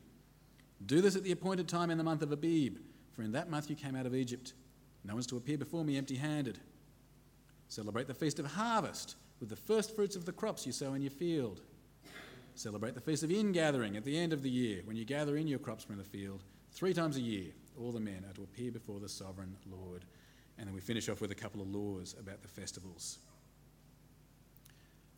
Do 0.85 1.01
this 1.01 1.15
at 1.15 1.23
the 1.23 1.31
appointed 1.31 1.67
time 1.67 1.89
in 1.89 1.97
the 1.97 2.03
month 2.03 2.21
of 2.21 2.31
Abib, 2.31 2.77
for 3.13 3.23
in 3.23 3.31
that 3.33 3.49
month 3.49 3.69
you 3.69 3.75
came 3.75 3.95
out 3.95 4.05
of 4.05 4.15
Egypt. 4.15 4.53
No 5.03 5.13
one's 5.13 5.27
to 5.27 5.37
appear 5.37 5.57
before 5.57 5.83
me 5.83 5.97
empty 5.97 6.15
handed. 6.15 6.59
Celebrate 7.67 8.07
the 8.07 8.13
feast 8.13 8.39
of 8.39 8.45
harvest 8.45 9.15
with 9.39 9.49
the 9.49 9.55
first 9.55 9.95
fruits 9.95 10.15
of 10.15 10.25
the 10.25 10.31
crops 10.31 10.65
you 10.65 10.71
sow 10.71 10.93
in 10.93 11.01
your 11.01 11.11
field. 11.11 11.61
Celebrate 12.55 12.95
the 12.95 13.01
feast 13.01 13.23
of 13.23 13.31
ingathering 13.31 13.97
at 13.97 14.03
the 14.03 14.17
end 14.17 14.31
of 14.31 14.43
the 14.43 14.49
year, 14.49 14.81
when 14.85 14.95
you 14.95 15.05
gather 15.05 15.37
in 15.37 15.47
your 15.47 15.59
crops 15.59 15.83
from 15.83 15.97
the 15.97 16.03
field. 16.03 16.43
Three 16.71 16.93
times 16.93 17.17
a 17.17 17.21
year, 17.21 17.51
all 17.79 17.91
the 17.91 17.99
men 17.99 18.25
are 18.29 18.33
to 18.33 18.43
appear 18.43 18.71
before 18.71 18.99
the 18.99 19.09
sovereign 19.09 19.55
Lord. 19.69 20.05
And 20.57 20.67
then 20.67 20.75
we 20.75 20.81
finish 20.81 21.09
off 21.09 21.19
with 21.19 21.31
a 21.31 21.35
couple 21.35 21.61
of 21.61 21.67
laws 21.67 22.15
about 22.19 22.41
the 22.41 22.47
festivals. 22.47 23.17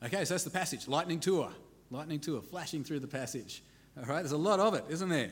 Okay, 0.03 0.24
so 0.24 0.34
that's 0.34 0.43
the 0.43 0.50
passage. 0.50 0.88
Lightning 0.88 1.19
tour. 1.19 1.51
Lightning 1.91 2.19
tour, 2.19 2.41
flashing 2.41 2.84
through 2.84 3.00
the 3.00 3.07
passage. 3.07 3.63
All 3.98 4.05
right, 4.05 4.22
there's 4.22 4.31
a 4.31 4.38
lot 4.38 4.60
of 4.60 4.74
it, 4.74 4.86
isn't 4.89 5.10
there? 5.10 5.31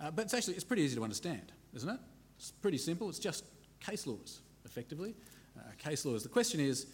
Uh, 0.00 0.10
but 0.10 0.26
it's 0.26 0.34
actually 0.34 0.54
it's 0.54 0.64
pretty 0.64 0.82
easy 0.82 0.96
to 0.96 1.02
understand, 1.02 1.52
isn't 1.74 1.88
it? 1.88 2.00
It's 2.38 2.50
pretty 2.50 2.78
simple. 2.78 3.08
It's 3.08 3.18
just 3.18 3.44
case 3.80 4.06
laws, 4.06 4.40
effectively. 4.64 5.14
Uh, 5.58 5.62
case 5.78 6.04
laws. 6.04 6.22
The 6.22 6.28
question 6.28 6.60
is, 6.60 6.86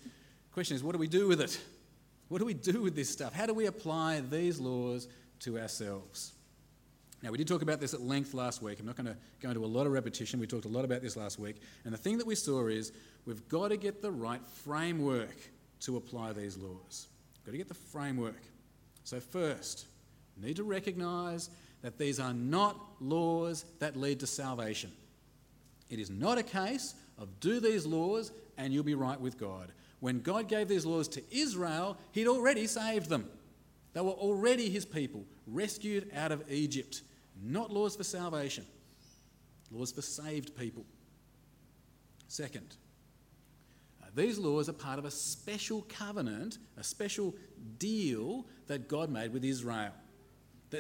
question 0.52 0.76
is, 0.76 0.85
what 0.85 0.92
do 0.92 0.99
we 0.99 1.09
do 1.09 1.26
with 1.26 1.40
it? 1.40 1.61
What 2.28 2.38
do 2.38 2.44
we 2.44 2.54
do 2.54 2.82
with 2.82 2.94
this 2.94 3.11
stuff? 3.11 3.35
How 3.35 3.47
do 3.47 3.54
we 3.54 3.66
apply 3.66 4.21
these 4.21 4.59
laws 4.59 5.09
to 5.40 5.59
ourselves? 5.59 6.32
Now, 7.23 7.30
we 7.30 7.38
did 7.38 7.47
talk 7.47 7.62
about 7.62 7.80
this 7.80 7.94
at 7.94 8.00
length 8.00 8.35
last 8.35 8.62
week. 8.62 8.80
I'm 8.80 8.87
not 8.87 8.97
going 8.97 9.06
to 9.06 9.16
go 9.40 9.49
into 9.49 9.64
a 9.64 9.66
lot 9.66 9.87
of 9.87 9.92
repetition. 9.92 10.40
We 10.40 10.47
talked 10.47 10.64
a 10.64 10.68
lot 10.68 10.85
about 10.85 11.02
this 11.02 11.16
last 11.16 11.38
week. 11.38 11.56
And 11.85 11.92
the 11.92 11.99
thing 11.99 12.18
that 12.18 12.26
we 12.26 12.35
saw 12.35 12.66
is 12.66 12.92
we've 13.26 13.47
got 13.49 13.68
to 13.68 13.76
get 13.76 14.02
the 14.02 14.11
right 14.11 14.44
framework 14.64 15.37
to 15.80 15.97
apply 15.97 16.32
these 16.32 16.56
laws. 16.56 17.09
We've 17.37 17.47
got 17.47 17.52
to 17.52 17.59
get 17.59 17.68
the 17.68 17.75
framework. 17.75 18.42
So, 19.04 19.21
first, 19.21 19.87
need 20.40 20.56
to 20.56 20.64
recognize 20.64 21.50
that 21.82 21.98
these 21.98 22.18
are 22.18 22.32
not 22.32 22.76
laws 23.00 23.64
that 23.80 23.96
lead 23.96 24.20
to 24.20 24.26
salvation. 24.26 24.90
It 25.90 25.98
is 25.98 26.10
not 26.10 26.38
a 26.38 26.42
case 26.42 26.94
of 27.18 27.40
do 27.40 27.60
these 27.60 27.84
laws 27.84 28.32
and 28.56 28.72
you'll 28.72 28.84
be 28.84 28.94
right 28.94 29.20
with 29.20 29.38
God. 29.38 29.72
When 30.00 30.20
God 30.20 30.48
gave 30.48 30.68
these 30.68 30.86
laws 30.86 31.06
to 31.08 31.22
Israel, 31.30 31.96
He'd 32.12 32.26
already 32.26 32.66
saved 32.66 33.08
them. 33.08 33.28
They 33.92 34.00
were 34.00 34.10
already 34.10 34.68
His 34.68 34.84
people, 34.84 35.24
rescued 35.46 36.10
out 36.14 36.32
of 36.32 36.50
Egypt. 36.50 37.02
Not 37.40 37.72
laws 37.72 37.96
for 37.96 38.04
salvation, 38.04 38.64
laws 39.70 39.92
for 39.92 40.02
saved 40.02 40.56
people. 40.56 40.84
Second, 42.28 42.76
uh, 44.02 44.06
these 44.14 44.38
laws 44.38 44.68
are 44.68 44.74
part 44.74 44.98
of 44.98 45.04
a 45.04 45.10
special 45.10 45.84
covenant, 45.88 46.58
a 46.76 46.84
special 46.84 47.34
deal 47.78 48.46
that 48.66 48.88
God 48.88 49.10
made 49.10 49.32
with 49.32 49.44
Israel. 49.44 49.92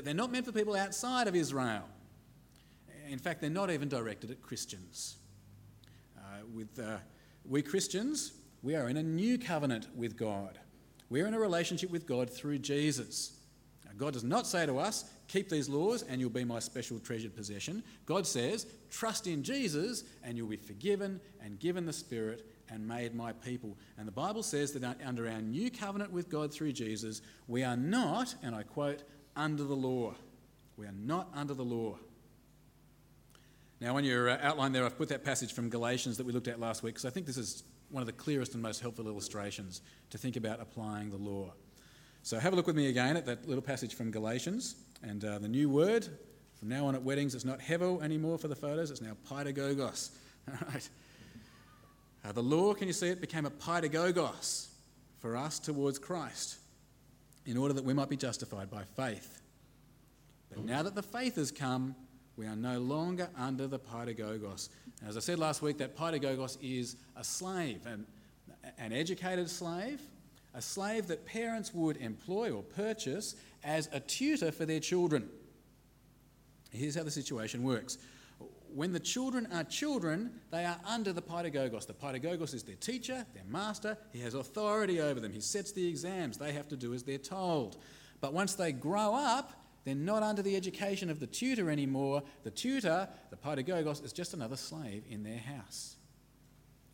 They're 0.00 0.14
not 0.14 0.32
meant 0.32 0.46
for 0.46 0.52
people 0.52 0.74
outside 0.74 1.28
of 1.28 1.36
Israel. 1.36 1.84
In 3.08 3.18
fact, 3.18 3.40
they're 3.40 3.50
not 3.50 3.70
even 3.70 3.88
directed 3.88 4.30
at 4.30 4.40
Christians. 4.40 5.16
Uh, 6.16 6.46
with 6.54 6.78
uh, 6.78 6.96
we 7.44 7.60
Christians, 7.60 8.32
we 8.62 8.74
are 8.74 8.88
in 8.88 8.96
a 8.96 9.02
new 9.02 9.38
covenant 9.38 9.88
with 9.94 10.16
God. 10.16 10.58
We're 11.10 11.26
in 11.26 11.34
a 11.34 11.38
relationship 11.38 11.90
with 11.90 12.06
God 12.06 12.30
through 12.30 12.60
Jesus. 12.60 13.38
Now, 13.84 13.92
God 13.98 14.14
does 14.14 14.24
not 14.24 14.46
say 14.46 14.64
to 14.64 14.78
us, 14.78 15.10
keep 15.28 15.50
these 15.50 15.68
laws 15.68 16.02
and 16.02 16.20
you'll 16.20 16.30
be 16.30 16.44
my 16.44 16.58
special 16.58 16.98
treasured 16.98 17.36
possession. 17.36 17.82
God 18.06 18.26
says, 18.26 18.66
trust 18.90 19.26
in 19.26 19.42
Jesus 19.42 20.04
and 20.22 20.38
you'll 20.38 20.48
be 20.48 20.56
forgiven 20.56 21.20
and 21.42 21.58
given 21.58 21.84
the 21.84 21.92
Spirit 21.92 22.46
and 22.70 22.86
made 22.86 23.14
my 23.14 23.32
people. 23.32 23.76
And 23.98 24.08
the 24.08 24.12
Bible 24.12 24.42
says 24.42 24.72
that 24.72 24.98
under 25.04 25.28
our 25.28 25.42
new 25.42 25.70
covenant 25.70 26.12
with 26.12 26.30
God 26.30 26.52
through 26.52 26.72
Jesus, 26.72 27.20
we 27.46 27.62
are 27.62 27.76
not, 27.76 28.34
and 28.42 28.54
I 28.54 28.62
quote, 28.62 29.02
under 29.36 29.64
the 29.64 29.74
law. 29.74 30.14
We 30.76 30.86
are 30.86 30.92
not 30.92 31.28
under 31.34 31.54
the 31.54 31.64
law. 31.64 31.96
Now, 33.80 33.96
on 33.96 34.04
your 34.04 34.30
uh, 34.30 34.38
outline 34.42 34.72
there, 34.72 34.84
I've 34.84 34.96
put 34.96 35.08
that 35.08 35.24
passage 35.24 35.52
from 35.52 35.68
Galatians 35.68 36.16
that 36.16 36.26
we 36.26 36.32
looked 36.32 36.48
at 36.48 36.60
last 36.60 36.82
week 36.82 36.94
because 36.94 37.04
I 37.04 37.10
think 37.10 37.26
this 37.26 37.36
is 37.36 37.64
one 37.90 38.00
of 38.00 38.06
the 38.06 38.12
clearest 38.12 38.54
and 38.54 38.62
most 38.62 38.80
helpful 38.80 39.06
illustrations 39.06 39.80
to 40.10 40.18
think 40.18 40.36
about 40.36 40.60
applying 40.60 41.10
the 41.10 41.16
law. 41.16 41.52
So, 42.22 42.38
have 42.38 42.52
a 42.52 42.56
look 42.56 42.66
with 42.66 42.76
me 42.76 42.88
again 42.88 43.16
at 43.16 43.26
that 43.26 43.48
little 43.48 43.62
passage 43.62 43.94
from 43.94 44.10
Galatians. 44.10 44.76
And 45.02 45.24
uh, 45.24 45.38
the 45.38 45.48
new 45.48 45.68
word 45.68 46.06
from 46.58 46.68
now 46.68 46.86
on 46.86 46.94
at 46.94 47.02
weddings, 47.02 47.34
it's 47.34 47.44
not 47.44 47.58
hevel 47.58 48.02
anymore 48.02 48.38
for 48.38 48.46
the 48.46 48.54
photos, 48.54 48.92
it's 48.92 49.00
now 49.00 49.16
paidagogos. 49.28 50.10
All 50.48 50.68
right. 50.72 50.88
Uh, 52.24 52.30
the 52.30 52.42
law, 52.42 52.72
can 52.72 52.86
you 52.86 52.92
see 52.92 53.08
it, 53.08 53.20
became 53.20 53.46
a 53.46 53.50
paidagogos 53.50 54.68
for 55.18 55.36
us 55.36 55.58
towards 55.58 55.98
Christ 55.98 56.58
in 57.46 57.56
order 57.56 57.74
that 57.74 57.84
we 57.84 57.92
might 57.92 58.08
be 58.08 58.16
justified 58.16 58.70
by 58.70 58.84
faith. 58.96 59.42
But 60.50 60.64
now 60.64 60.82
that 60.82 60.94
the 60.94 61.02
faith 61.02 61.36
has 61.36 61.50
come, 61.50 61.94
we 62.36 62.46
are 62.46 62.56
no 62.56 62.78
longer 62.78 63.28
under 63.36 63.66
the 63.66 63.78
paidagogos. 63.78 64.68
As 65.06 65.16
I 65.16 65.20
said 65.20 65.38
last 65.38 65.62
week, 65.62 65.78
that 65.78 65.96
paidagogos 65.96 66.58
is 66.62 66.96
a 67.16 67.24
slave, 67.24 67.86
an, 67.86 68.06
an 68.78 68.92
educated 68.92 69.50
slave, 69.50 70.00
a 70.54 70.62
slave 70.62 71.06
that 71.08 71.24
parents 71.26 71.72
would 71.74 71.96
employ 71.96 72.50
or 72.50 72.62
purchase 72.62 73.36
as 73.64 73.88
a 73.92 74.00
tutor 74.00 74.52
for 74.52 74.66
their 74.66 74.80
children. 74.80 75.28
Here's 76.70 76.94
how 76.94 77.02
the 77.02 77.10
situation 77.10 77.62
works. 77.62 77.98
When 78.74 78.92
the 78.92 79.00
children 79.00 79.48
are 79.52 79.64
children, 79.64 80.30
they 80.50 80.64
are 80.64 80.78
under 80.86 81.12
the 81.12 81.22
paidagogos. 81.22 81.86
The 81.86 81.92
paidagogos 81.92 82.54
is 82.54 82.62
their 82.62 82.76
teacher, 82.76 83.26
their 83.34 83.44
master. 83.46 83.98
He 84.12 84.20
has 84.20 84.34
authority 84.34 85.00
over 85.00 85.20
them. 85.20 85.32
He 85.32 85.40
sets 85.40 85.72
the 85.72 85.86
exams. 85.86 86.38
They 86.38 86.52
have 86.52 86.68
to 86.68 86.76
do 86.76 86.94
as 86.94 87.02
they're 87.02 87.18
told. 87.18 87.78
But 88.20 88.32
once 88.32 88.54
they 88.54 88.72
grow 88.72 89.14
up, 89.14 89.52
they're 89.84 89.94
not 89.94 90.22
under 90.22 90.42
the 90.42 90.56
education 90.56 91.10
of 91.10 91.20
the 91.20 91.26
tutor 91.26 91.70
anymore. 91.70 92.22
The 92.44 92.50
tutor, 92.50 93.08
the 93.30 93.36
paidagogos, 93.36 94.04
is 94.04 94.12
just 94.12 94.32
another 94.32 94.56
slave 94.56 95.04
in 95.10 95.22
their 95.22 95.38
house. 95.38 95.96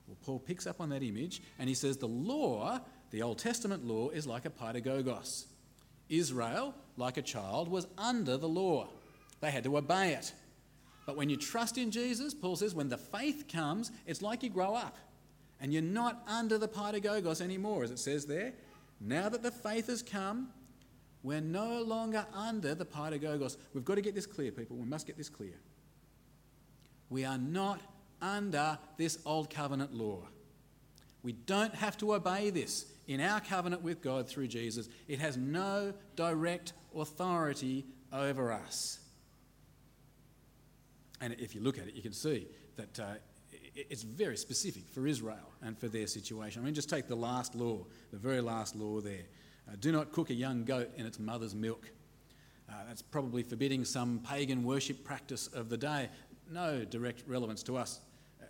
Well, 0.06 0.16
Paul 0.24 0.38
picks 0.38 0.66
up 0.66 0.80
on 0.80 0.88
that 0.88 1.02
image 1.02 1.42
and 1.58 1.68
he 1.68 1.74
says 1.74 1.98
the 1.98 2.08
law, 2.08 2.80
the 3.10 3.22
Old 3.22 3.38
Testament 3.38 3.84
law, 3.86 4.08
is 4.08 4.26
like 4.26 4.46
a 4.46 4.50
paidagogos. 4.50 5.46
Israel, 6.08 6.74
like 6.96 7.18
a 7.18 7.22
child, 7.22 7.68
was 7.68 7.86
under 7.98 8.36
the 8.38 8.48
law. 8.48 8.88
They 9.40 9.50
had 9.50 9.64
to 9.64 9.76
obey 9.76 10.14
it. 10.14 10.32
But 11.08 11.16
when 11.16 11.30
you 11.30 11.38
trust 11.38 11.78
in 11.78 11.90
Jesus, 11.90 12.34
Paul 12.34 12.54
says, 12.56 12.74
when 12.74 12.90
the 12.90 12.98
faith 12.98 13.46
comes, 13.50 13.90
it's 14.06 14.20
like 14.20 14.42
you 14.42 14.50
grow 14.50 14.74
up. 14.74 14.98
And 15.58 15.72
you're 15.72 15.80
not 15.80 16.22
under 16.28 16.58
the 16.58 16.68
paidagogos 16.68 17.40
anymore, 17.40 17.82
as 17.82 17.90
it 17.90 17.98
says 17.98 18.26
there. 18.26 18.52
Now 19.00 19.30
that 19.30 19.42
the 19.42 19.50
faith 19.50 19.86
has 19.86 20.02
come, 20.02 20.50
we're 21.22 21.40
no 21.40 21.80
longer 21.82 22.26
under 22.34 22.74
the 22.74 22.84
paidagogos. 22.84 23.56
We've 23.72 23.86
got 23.86 23.94
to 23.94 24.02
get 24.02 24.14
this 24.14 24.26
clear, 24.26 24.52
people. 24.52 24.76
We 24.76 24.84
must 24.84 25.06
get 25.06 25.16
this 25.16 25.30
clear. 25.30 25.54
We 27.08 27.24
are 27.24 27.38
not 27.38 27.80
under 28.20 28.78
this 28.98 29.18
old 29.24 29.48
covenant 29.48 29.94
law. 29.94 30.18
We 31.22 31.32
don't 31.32 31.74
have 31.74 31.96
to 31.98 32.16
obey 32.16 32.50
this 32.50 32.84
in 33.06 33.22
our 33.22 33.40
covenant 33.40 33.80
with 33.80 34.02
God 34.02 34.28
through 34.28 34.48
Jesus. 34.48 34.90
It 35.08 35.20
has 35.20 35.38
no 35.38 35.94
direct 36.16 36.74
authority 36.94 37.86
over 38.12 38.52
us. 38.52 38.98
And 41.20 41.34
if 41.38 41.54
you 41.54 41.60
look 41.60 41.78
at 41.78 41.88
it, 41.88 41.94
you 41.94 42.02
can 42.02 42.12
see 42.12 42.46
that 42.76 43.00
uh, 43.00 43.04
it's 43.74 44.02
very 44.02 44.36
specific 44.36 44.88
for 44.88 45.06
Israel 45.06 45.52
and 45.62 45.78
for 45.78 45.88
their 45.88 46.06
situation. 46.06 46.62
I 46.62 46.64
mean, 46.64 46.74
just 46.74 46.90
take 46.90 47.08
the 47.08 47.16
last 47.16 47.54
law, 47.54 47.84
the 48.12 48.18
very 48.18 48.40
last 48.40 48.76
law 48.76 49.00
there. 49.00 49.24
Uh, 49.68 49.76
do 49.80 49.92
not 49.92 50.12
cook 50.12 50.30
a 50.30 50.34
young 50.34 50.64
goat 50.64 50.90
in 50.96 51.06
its 51.06 51.18
mother's 51.18 51.54
milk. 51.54 51.90
Uh, 52.68 52.74
that's 52.86 53.02
probably 53.02 53.42
forbidding 53.42 53.84
some 53.84 54.20
pagan 54.20 54.62
worship 54.62 55.04
practice 55.04 55.46
of 55.48 55.68
the 55.68 55.76
day. 55.76 56.08
No 56.50 56.84
direct 56.84 57.24
relevance 57.26 57.62
to 57.64 57.76
us, 57.76 58.00
uh, 58.40 58.46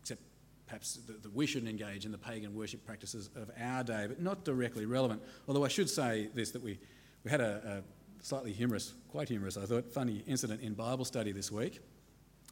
except 0.00 0.20
perhaps 0.66 0.94
that, 1.06 1.22
that 1.22 1.34
we 1.34 1.46
shouldn't 1.46 1.70
engage 1.70 2.04
in 2.04 2.12
the 2.12 2.18
pagan 2.18 2.54
worship 2.54 2.84
practices 2.84 3.30
of 3.36 3.50
our 3.60 3.82
day, 3.82 4.06
but 4.08 4.20
not 4.20 4.44
directly 4.44 4.86
relevant. 4.86 5.22
Although 5.48 5.64
I 5.64 5.68
should 5.68 5.90
say 5.90 6.28
this 6.34 6.50
that 6.52 6.62
we, 6.62 6.78
we 7.24 7.30
had 7.30 7.40
a, 7.40 7.82
a 8.20 8.24
slightly 8.24 8.52
humorous, 8.52 8.94
quite 9.08 9.28
humorous, 9.28 9.56
I 9.56 9.66
thought, 9.66 9.86
funny 9.90 10.22
incident 10.26 10.60
in 10.62 10.74
Bible 10.74 11.04
study 11.04 11.32
this 11.32 11.50
week. 11.50 11.80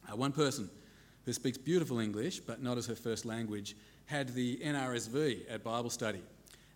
Uh, 0.09 0.15
one 0.15 0.31
person 0.31 0.69
who 1.25 1.33
speaks 1.33 1.57
beautiful 1.57 1.99
English 1.99 2.39
but 2.39 2.61
not 2.61 2.77
as 2.77 2.87
her 2.87 2.95
first 2.95 3.25
language 3.25 3.75
had 4.05 4.29
the 4.29 4.57
NRSV 4.57 5.41
at 5.49 5.63
Bible 5.63 5.89
study. 5.89 6.21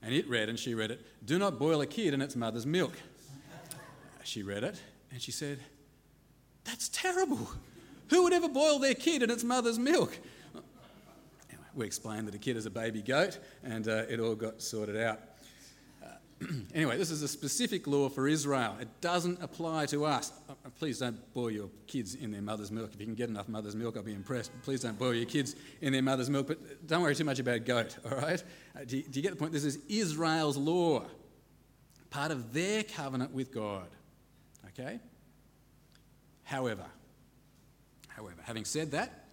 And 0.02 0.14
it 0.14 0.28
read, 0.28 0.50
and 0.50 0.60
she 0.60 0.76
read 0.76 0.92
it, 0.92 1.02
Do 1.26 1.40
not 1.40 1.58
boil 1.58 1.82
a 1.82 1.88
kid 1.88 2.14
in 2.14 2.22
its 2.22 2.36
mother's 2.36 2.66
milk. 2.66 2.94
She 4.24 4.44
read 4.44 4.64
it, 4.64 4.82
and 5.12 5.22
she 5.22 5.32
said, 5.32 5.60
That's 6.66 6.90
terrible. 6.90 7.50
Who 8.10 8.24
would 8.24 8.34
ever 8.34 8.50
boil 8.50 8.80
their 8.80 8.94
kid 8.94 9.24
in 9.24 9.32
its 9.32 9.44
mother's 9.44 9.80
milk? 9.80 10.18
Anyway, 11.50 11.66
we 11.74 11.86
explained 11.86 12.28
that 12.28 12.36
a 12.36 12.38
kid 12.38 12.58
is 12.58 12.66
a 12.66 12.70
baby 12.70 13.02
goat, 13.02 13.40
and 13.64 13.88
uh, 13.88 14.04
it 14.10 14.20
all 14.20 14.36
got 14.36 14.62
sorted 14.62 14.98
out. 14.98 15.20
anyway, 16.74 16.98
this 16.98 17.12
is 17.12 17.22
a 17.22 17.28
specific 17.28 17.88
law 17.88 18.10
for 18.10 18.28
Israel. 18.28 18.76
It 18.80 18.88
doesn't 19.02 19.42
apply 19.42 19.86
to 19.88 20.06
us. 20.06 20.32
Uh, 20.50 20.54
uh, 20.66 20.70
please 20.78 21.00
don't 21.00 21.34
boil 21.34 21.52
your 21.52 21.70
kids 21.88 22.16
in 22.16 22.32
their 22.32 22.42
mother's 22.42 22.72
milk. 22.72 22.92
If 22.94 23.00
you 23.00 23.06
can 23.06 23.16
get 23.16 23.30
enough 23.30 23.48
mother's 23.48 23.76
milk, 23.76 23.98
I'll 23.98 24.04
be 24.04 24.14
impressed. 24.14 24.52
Please 24.64 24.82
don't 24.82 24.98
boil 24.98 25.14
your 25.14 25.26
kids 25.26 25.56
in 25.82 25.94
their 25.94 26.02
mother's 26.02 26.30
milk. 26.30 26.48
But 26.48 26.88
don't 26.88 27.02
worry 27.02 27.16
too 27.16 27.24
much 27.24 27.40
about 27.40 27.66
goat, 27.66 27.98
all 28.12 28.18
right? 28.18 28.44
Uh, 28.76 28.84
do, 28.86 28.98
you, 28.98 29.04
do 29.04 29.20
you 29.20 29.24
get 29.24 29.32
the 29.32 29.38
point? 29.38 29.52
This 29.52 29.66
is 29.66 29.80
Israel's 29.88 30.58
law, 30.58 31.06
part 32.10 32.32
of 32.32 32.54
their 32.54 32.84
covenant 32.84 33.34
with 33.34 33.54
God. 33.54 33.88
Okay? 34.70 35.00
However, 36.44 36.86
however, 38.08 38.42
having 38.44 38.66
said 38.66 38.92
that, 38.92 39.28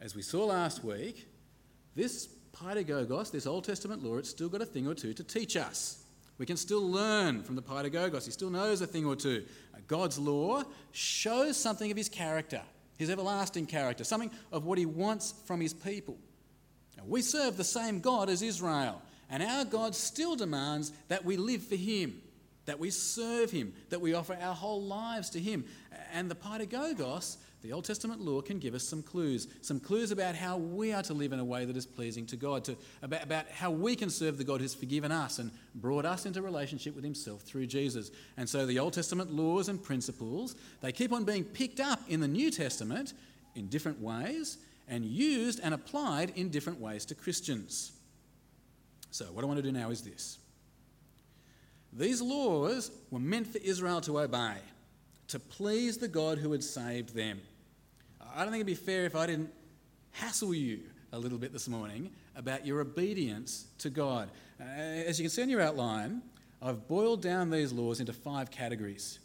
as 0.00 0.14
we 0.14 0.22
saw 0.22 0.44
last 0.44 0.84
week, 0.84 1.28
this 1.94 2.28
Paidagogos, 2.52 3.30
this 3.30 3.46
Old 3.46 3.64
Testament 3.64 4.04
law, 4.04 4.16
it's 4.16 4.28
still 4.28 4.48
got 4.48 4.60
a 4.60 4.66
thing 4.66 4.86
or 4.86 4.94
two 4.94 5.14
to 5.14 5.24
teach 5.24 5.56
us. 5.56 6.01
We 6.38 6.46
can 6.46 6.56
still 6.56 6.90
learn 6.90 7.42
from 7.42 7.56
the 7.56 7.62
Paidagogos. 7.62 8.24
He 8.24 8.32
still 8.32 8.50
knows 8.50 8.80
a 8.80 8.86
thing 8.86 9.04
or 9.04 9.16
two. 9.16 9.44
Uh, 9.74 9.78
God's 9.86 10.18
law 10.18 10.62
shows 10.92 11.56
something 11.56 11.90
of 11.90 11.96
his 11.96 12.08
character, 12.08 12.62
his 12.98 13.10
everlasting 13.10 13.66
character, 13.66 14.04
something 14.04 14.30
of 14.50 14.64
what 14.64 14.78
he 14.78 14.86
wants 14.86 15.34
from 15.44 15.60
his 15.60 15.74
people. 15.74 16.16
Now, 16.96 17.04
we 17.06 17.22
serve 17.22 17.56
the 17.56 17.64
same 17.64 18.00
God 18.00 18.28
as 18.28 18.42
Israel, 18.42 19.02
and 19.30 19.42
our 19.42 19.64
God 19.64 19.94
still 19.94 20.36
demands 20.36 20.92
that 21.08 21.24
we 21.24 21.36
live 21.36 21.62
for 21.62 21.76
him, 21.76 22.20
that 22.66 22.78
we 22.78 22.90
serve 22.90 23.50
him, 23.50 23.72
that 23.90 24.00
we 24.00 24.14
offer 24.14 24.36
our 24.40 24.54
whole 24.54 24.82
lives 24.82 25.30
to 25.30 25.40
him. 25.40 25.64
And 26.12 26.30
the 26.30 26.34
Paidagogos 26.34 27.36
the 27.62 27.72
Old 27.72 27.84
Testament 27.84 28.20
law 28.20 28.40
can 28.40 28.58
give 28.58 28.74
us 28.74 28.82
some 28.82 29.02
clues, 29.02 29.46
some 29.60 29.78
clues 29.78 30.10
about 30.10 30.34
how 30.34 30.56
we 30.56 30.92
are 30.92 31.02
to 31.04 31.14
live 31.14 31.32
in 31.32 31.38
a 31.38 31.44
way 31.44 31.64
that 31.64 31.76
is 31.76 31.86
pleasing 31.86 32.26
to 32.26 32.36
God, 32.36 32.64
to, 32.64 32.76
about, 33.02 33.22
about 33.22 33.48
how 33.48 33.70
we 33.70 33.94
can 33.94 34.10
serve 34.10 34.36
the 34.36 34.44
God 34.44 34.60
who's 34.60 34.74
forgiven 34.74 35.12
us 35.12 35.38
and 35.38 35.50
brought 35.76 36.04
us 36.04 36.26
into 36.26 36.42
relationship 36.42 36.94
with 36.94 37.04
Himself 37.04 37.42
through 37.42 37.66
Jesus. 37.68 38.10
And 38.36 38.48
so 38.48 38.66
the 38.66 38.80
Old 38.80 38.92
Testament 38.92 39.32
laws 39.32 39.68
and 39.68 39.82
principles, 39.82 40.56
they 40.80 40.90
keep 40.90 41.12
on 41.12 41.24
being 41.24 41.44
picked 41.44 41.78
up 41.78 42.00
in 42.08 42.20
the 42.20 42.28
New 42.28 42.50
Testament 42.50 43.12
in 43.54 43.68
different 43.68 44.00
ways 44.00 44.58
and 44.88 45.04
used 45.04 45.60
and 45.62 45.72
applied 45.72 46.32
in 46.36 46.48
different 46.48 46.80
ways 46.80 47.04
to 47.06 47.14
Christians. 47.14 47.92
So, 49.12 49.26
what 49.26 49.44
I 49.44 49.46
want 49.46 49.58
to 49.58 49.62
do 49.62 49.72
now 49.72 49.90
is 49.90 50.02
this 50.02 50.38
These 51.92 52.20
laws 52.20 52.90
were 53.10 53.20
meant 53.20 53.46
for 53.46 53.58
Israel 53.58 54.00
to 54.02 54.20
obey, 54.20 54.56
to 55.28 55.38
please 55.38 55.98
the 55.98 56.08
God 56.08 56.38
who 56.38 56.50
had 56.50 56.64
saved 56.64 57.14
them. 57.14 57.40
I 58.34 58.44
don't 58.44 58.52
think 58.52 58.62
it'd 58.62 58.66
be 58.66 58.74
fair 58.74 59.04
if 59.04 59.14
I 59.14 59.26
didn't 59.26 59.52
hassle 60.12 60.54
you 60.54 60.80
a 61.12 61.18
little 61.18 61.38
bit 61.38 61.52
this 61.52 61.68
morning 61.68 62.10
about 62.34 62.66
your 62.66 62.80
obedience 62.80 63.66
to 63.78 63.90
God. 63.90 64.30
Uh, 64.58 64.64
as 64.64 65.18
you 65.18 65.24
can 65.24 65.30
see 65.30 65.42
in 65.42 65.50
your 65.50 65.60
outline, 65.60 66.22
I've 66.62 66.88
boiled 66.88 67.20
down 67.20 67.50
these 67.50 67.72
laws 67.72 68.00
into 68.00 68.12
five 68.12 68.50
categories. 68.50 69.18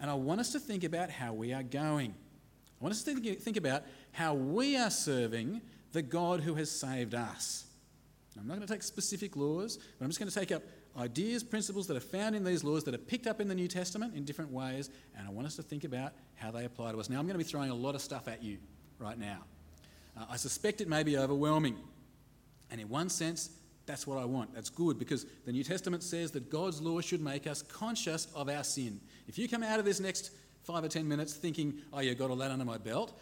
And 0.00 0.10
I 0.10 0.14
want 0.14 0.40
us 0.40 0.50
to 0.52 0.60
think 0.60 0.82
about 0.82 1.10
how 1.10 1.32
we 1.32 1.52
are 1.52 1.62
going. 1.62 2.10
I 2.10 2.84
want 2.84 2.92
us 2.92 3.02
to 3.04 3.14
think 3.36 3.56
about 3.56 3.84
how 4.12 4.34
we 4.34 4.76
are 4.76 4.90
serving 4.90 5.60
the 5.92 6.02
God 6.02 6.40
who 6.40 6.54
has 6.54 6.70
saved 6.70 7.14
us. 7.14 7.66
I'm 8.38 8.48
not 8.48 8.56
going 8.56 8.66
to 8.66 8.72
take 8.72 8.82
specific 8.82 9.36
laws, 9.36 9.78
but 9.98 10.04
I'm 10.04 10.10
just 10.10 10.18
going 10.18 10.30
to 10.30 10.34
take 10.34 10.50
up 10.50 10.62
ideas, 10.98 11.42
principles 11.42 11.86
that 11.88 11.96
are 11.96 12.00
found 12.00 12.34
in 12.34 12.44
these 12.44 12.62
laws 12.62 12.84
that 12.84 12.94
are 12.94 12.98
picked 12.98 13.26
up 13.26 13.40
in 13.40 13.48
the 13.48 13.54
New 13.54 13.68
Testament 13.68 14.14
in 14.14 14.24
different 14.24 14.52
ways, 14.52 14.90
and 15.16 15.26
I 15.26 15.30
want 15.30 15.46
us 15.46 15.56
to 15.56 15.62
think 15.62 15.84
about 15.84 16.12
how 16.34 16.50
they 16.50 16.64
apply 16.64 16.92
to 16.92 17.00
us. 17.00 17.10
Now, 17.10 17.18
I'm 17.18 17.26
going 17.26 17.38
to 17.38 17.44
be 17.44 17.44
throwing 17.44 17.70
a 17.70 17.74
lot 17.74 17.94
of 17.94 18.00
stuff 18.00 18.28
at 18.28 18.42
you 18.42 18.58
right 18.98 19.18
now. 19.18 19.38
Uh, 20.16 20.24
I 20.30 20.36
suspect 20.36 20.80
it 20.80 20.88
may 20.88 21.02
be 21.02 21.18
overwhelming, 21.18 21.76
and 22.70 22.80
in 22.80 22.88
one 22.88 23.08
sense, 23.08 23.50
that's 23.86 24.06
what 24.06 24.18
I 24.18 24.24
want. 24.24 24.54
That's 24.54 24.70
good 24.70 24.98
because 24.98 25.26
the 25.44 25.52
New 25.52 25.64
Testament 25.64 26.02
says 26.02 26.30
that 26.32 26.50
God's 26.50 26.80
law 26.80 27.00
should 27.00 27.20
make 27.20 27.46
us 27.46 27.62
conscious 27.62 28.26
of 28.34 28.48
our 28.48 28.64
sin. 28.64 29.00
If 29.28 29.38
you 29.38 29.48
come 29.48 29.62
out 29.62 29.78
of 29.78 29.84
this 29.84 30.00
next 30.00 30.30
five 30.62 30.84
or 30.84 30.88
ten 30.88 31.06
minutes 31.06 31.34
thinking, 31.34 31.74
oh, 31.92 32.00
yeah, 32.00 32.14
got 32.14 32.30
all 32.30 32.36
that 32.36 32.50
under 32.50 32.64
my 32.64 32.78
belt, 32.78 33.18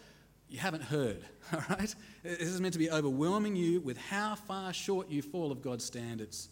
you 0.47 0.59
haven't 0.59 0.83
heard, 0.83 1.23
all 1.53 1.63
right? 1.69 1.93
This 2.23 2.47
is 2.47 2.61
meant 2.61 2.73
to 2.73 2.79
be 2.79 2.91
overwhelming 2.91 3.55
you 3.55 3.81
with 3.81 3.97
how 3.97 4.35
far 4.35 4.71
short 4.71 5.09
you 5.09 5.21
fall 5.21 5.51
of 5.51 5.61
God's 5.61 5.83
standards. 5.83 6.49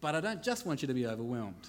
But 0.00 0.14
I 0.14 0.20
don't 0.20 0.42
just 0.42 0.66
want 0.66 0.82
you 0.82 0.88
to 0.88 0.94
be 0.94 1.06
overwhelmed. 1.06 1.68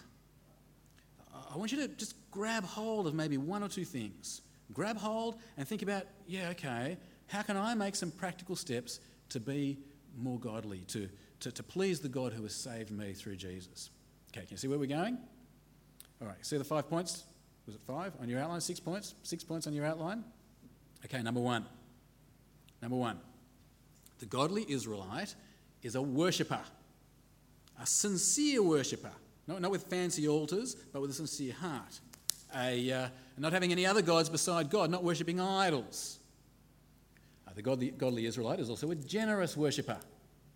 I 1.51 1.57
want 1.57 1.71
you 1.71 1.79
to 1.79 1.88
just 1.88 2.15
grab 2.31 2.63
hold 2.63 3.07
of 3.07 3.13
maybe 3.13 3.38
one 3.38 3.63
or 3.63 3.69
two 3.69 3.86
things. 3.86 4.41
Grab 4.71 4.98
hold 4.98 5.36
and 5.57 5.67
think 5.67 5.81
about, 5.81 6.03
yeah, 6.27 6.50
okay, 6.50 6.98
how 7.27 7.41
can 7.41 7.57
I 7.57 7.74
make 7.74 7.95
some 7.95 8.12
practical 8.12 8.55
steps 8.55 9.00
to 9.29 9.39
be 9.39 9.79
more 10.17 10.39
godly, 10.39 10.79
to, 10.88 11.09
to, 11.39 11.51
to 11.51 11.63
please 11.63 12.00
the 12.00 12.09
God 12.09 12.33
who 12.33 12.43
has 12.43 12.53
saved 12.53 12.91
me 12.91 13.13
through 13.13 13.36
Jesus? 13.36 13.89
Okay, 14.31 14.41
can 14.41 14.51
you 14.51 14.57
see 14.57 14.67
where 14.67 14.77
we're 14.77 14.86
going? 14.86 15.17
All 16.21 16.27
right, 16.27 16.45
see 16.45 16.57
the 16.57 16.63
five 16.63 16.88
points? 16.88 17.24
Was 17.65 17.75
it 17.75 17.81
five 17.81 18.13
on 18.21 18.29
your 18.29 18.39
outline? 18.39 18.62
Six 18.62 18.79
points? 18.79 19.15
Six 19.24 19.43
points 19.43 19.65
on 19.65 19.74
your 19.74 19.86
outline? 19.86 20.24
Okay, 21.05 21.21
number 21.24 21.39
one. 21.39 21.65
Number 22.81 22.98
one. 22.98 23.19
The 24.19 24.25
godly 24.25 24.65
Israelite 24.67 25.33
is 25.81 25.95
a 25.95 26.01
worshipper 26.01 26.59
a 27.81 27.86
sincere 27.86 28.62
worshipper, 28.62 29.12
not, 29.48 29.62
not 29.62 29.71
with 29.71 29.83
fancy 29.83 30.27
altars, 30.27 30.75
but 30.75 31.01
with 31.01 31.12
a 31.12 31.13
sincere 31.13 31.53
heart. 31.53 32.00
A, 32.55 32.91
uh, 32.91 33.07
not 33.38 33.53
having 33.53 33.71
any 33.71 33.86
other 33.86 34.01
gods 34.01 34.29
beside 34.29 34.69
God, 34.69 34.89
not 34.89 35.03
worshipping 35.03 35.39
idols. 35.39 36.19
Uh, 37.48 37.51
the 37.55 37.62
godly, 37.62 37.91
godly 37.91 38.25
Israelite 38.25 38.59
is 38.59 38.69
also 38.69 38.91
a 38.91 38.95
generous 38.95 39.55
worshipper. 39.55 39.98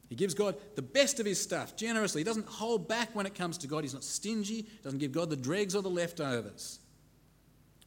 He 0.10 0.15
gives 0.15 0.34
God 0.34 0.56
the 0.75 0.82
best 0.82 1.20
of 1.20 1.25
his 1.25 1.42
stuff 1.42 1.75
generously. 1.75 2.22
He 2.22 2.25
doesn't 2.25 2.48
hold 2.48 2.88
back 2.88 3.15
when 3.15 3.25
it 3.25 3.36
comes 3.36 3.58
to 3.60 3.68
God. 3.68 3.84
He's 3.84 3.94
not 3.94 4.03
stingy, 4.03 4.68
doesn't 4.84 5.00
give 5.00 5.12
God 5.12 5.30
the 5.30 5.36
dregs 5.36 5.75
or 5.75 5.82
the 5.82 5.89
leftovers. 5.89 6.80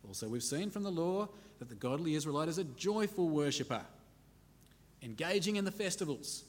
Also, 0.08 0.28
we've 0.28 0.42
seen 0.42 0.70
from 0.70 0.82
the 0.82 0.90
law 0.90 1.28
that 1.58 1.68
the 1.68 1.74
godly 1.74 2.14
Israelite 2.14 2.48
is 2.48 2.58
a 2.58 2.64
joyful 2.64 3.28
worshipper, 3.28 3.82
engaging 5.02 5.56
in 5.56 5.64
the 5.64 5.70
festivals, 5.70 6.44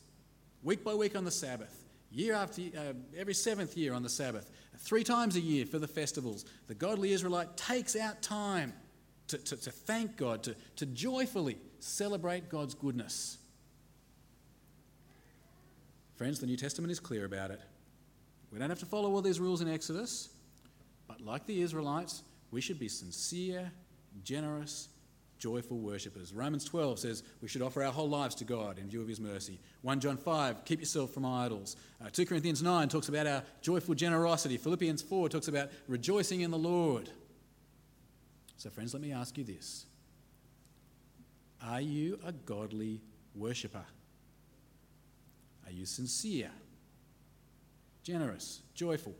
week 0.64 0.84
by 0.84 0.94
week 0.94 1.16
on 1.16 1.26
the 1.26 1.32
Sabbath, 1.32 1.87
year 2.12 2.34
after 2.34 2.62
uh, 2.78 2.94
every 3.18 3.34
seventh 3.34 3.76
year 3.78 3.94
on 3.94 4.04
the 4.04 4.10
Sabbath, 4.10 4.52
three 4.78 5.04
times 5.04 5.36
a 5.36 5.40
year 5.40 5.66
for 5.66 5.80
the 5.80 5.88
festivals. 5.88 6.46
The 6.68 6.76
godly 6.76 7.12
Israelite 7.12 7.58
takes 7.58 7.96
out 7.96 8.22
time 8.22 8.74
to, 9.28 9.38
to, 9.38 9.58
to 9.58 9.72
thank 9.72 10.18
God, 10.18 10.44
to, 10.44 10.56
to 10.78 10.86
joyfully 10.86 11.58
celebrate 11.80 12.50
God's 12.50 12.74
goodness. 12.74 13.38
Friends, 16.16 16.40
the 16.40 16.48
New 16.48 16.58
Testament 16.58 16.92
is 16.92 17.00
clear 17.00 17.26
about 17.26 17.52
it. 17.52 17.62
We 18.52 18.60
don't 18.60 18.70
have 18.70 18.80
to 18.80 18.86
follow 18.86 19.12
all 19.12 19.22
these 19.22 19.40
rules 19.40 19.62
in 19.62 19.68
Exodus, 19.68 20.30
but 21.08 21.22
like 21.22 21.46
the 21.46 21.62
Israelites, 21.62 22.24
we 22.50 22.62
should 22.62 22.80
be 22.80 22.88
sincere, 22.88 23.72
generous, 24.24 24.88
joyful 25.38 25.78
worshippers. 25.78 26.34
Romans 26.34 26.66
12 26.66 27.00
says 27.00 27.24
we 27.42 27.48
should 27.48 27.62
offer 27.62 27.84
our 27.84 27.92
whole 27.92 28.10
lives 28.10 28.36
to 28.36 28.46
God 28.46 28.80
in 28.80 28.90
view 28.90 29.02
of 29.02 29.08
his 29.08 29.20
mercy. 29.20 29.60
1 29.82 30.00
John 30.00 30.18
5, 30.18 30.66
keep 30.66 30.80
yourself 30.80 31.14
from 31.14 31.26
idols. 31.26 31.76
Uh, 32.04 32.10
2 32.10 32.26
Corinthians 32.26 32.62
9 32.62 32.90
talks 32.90 33.10
about 33.10 33.28
our 33.28 33.44
joyful 33.62 33.96
generosity. 33.96 34.58
Philippians 34.58 35.02
4 35.02 35.30
talks 35.30 35.48
about 35.48 35.70
rejoicing 35.88 36.42
in 36.42 36.52
the 36.52 36.58
Lord. 36.58 37.10
So, 38.58 38.70
friends, 38.70 38.94
let 38.94 39.02
me 39.02 39.12
ask 39.12 39.38
you 39.38 39.44
this 39.44 39.86
Are 41.64 41.82
you 41.82 42.20
a 42.26 42.32
godly 42.32 43.02
worshipper? 43.36 43.86
Are 45.66 45.72
you 45.72 45.86
sincere, 45.86 46.52
generous, 48.04 48.62
joyful? 48.74 49.14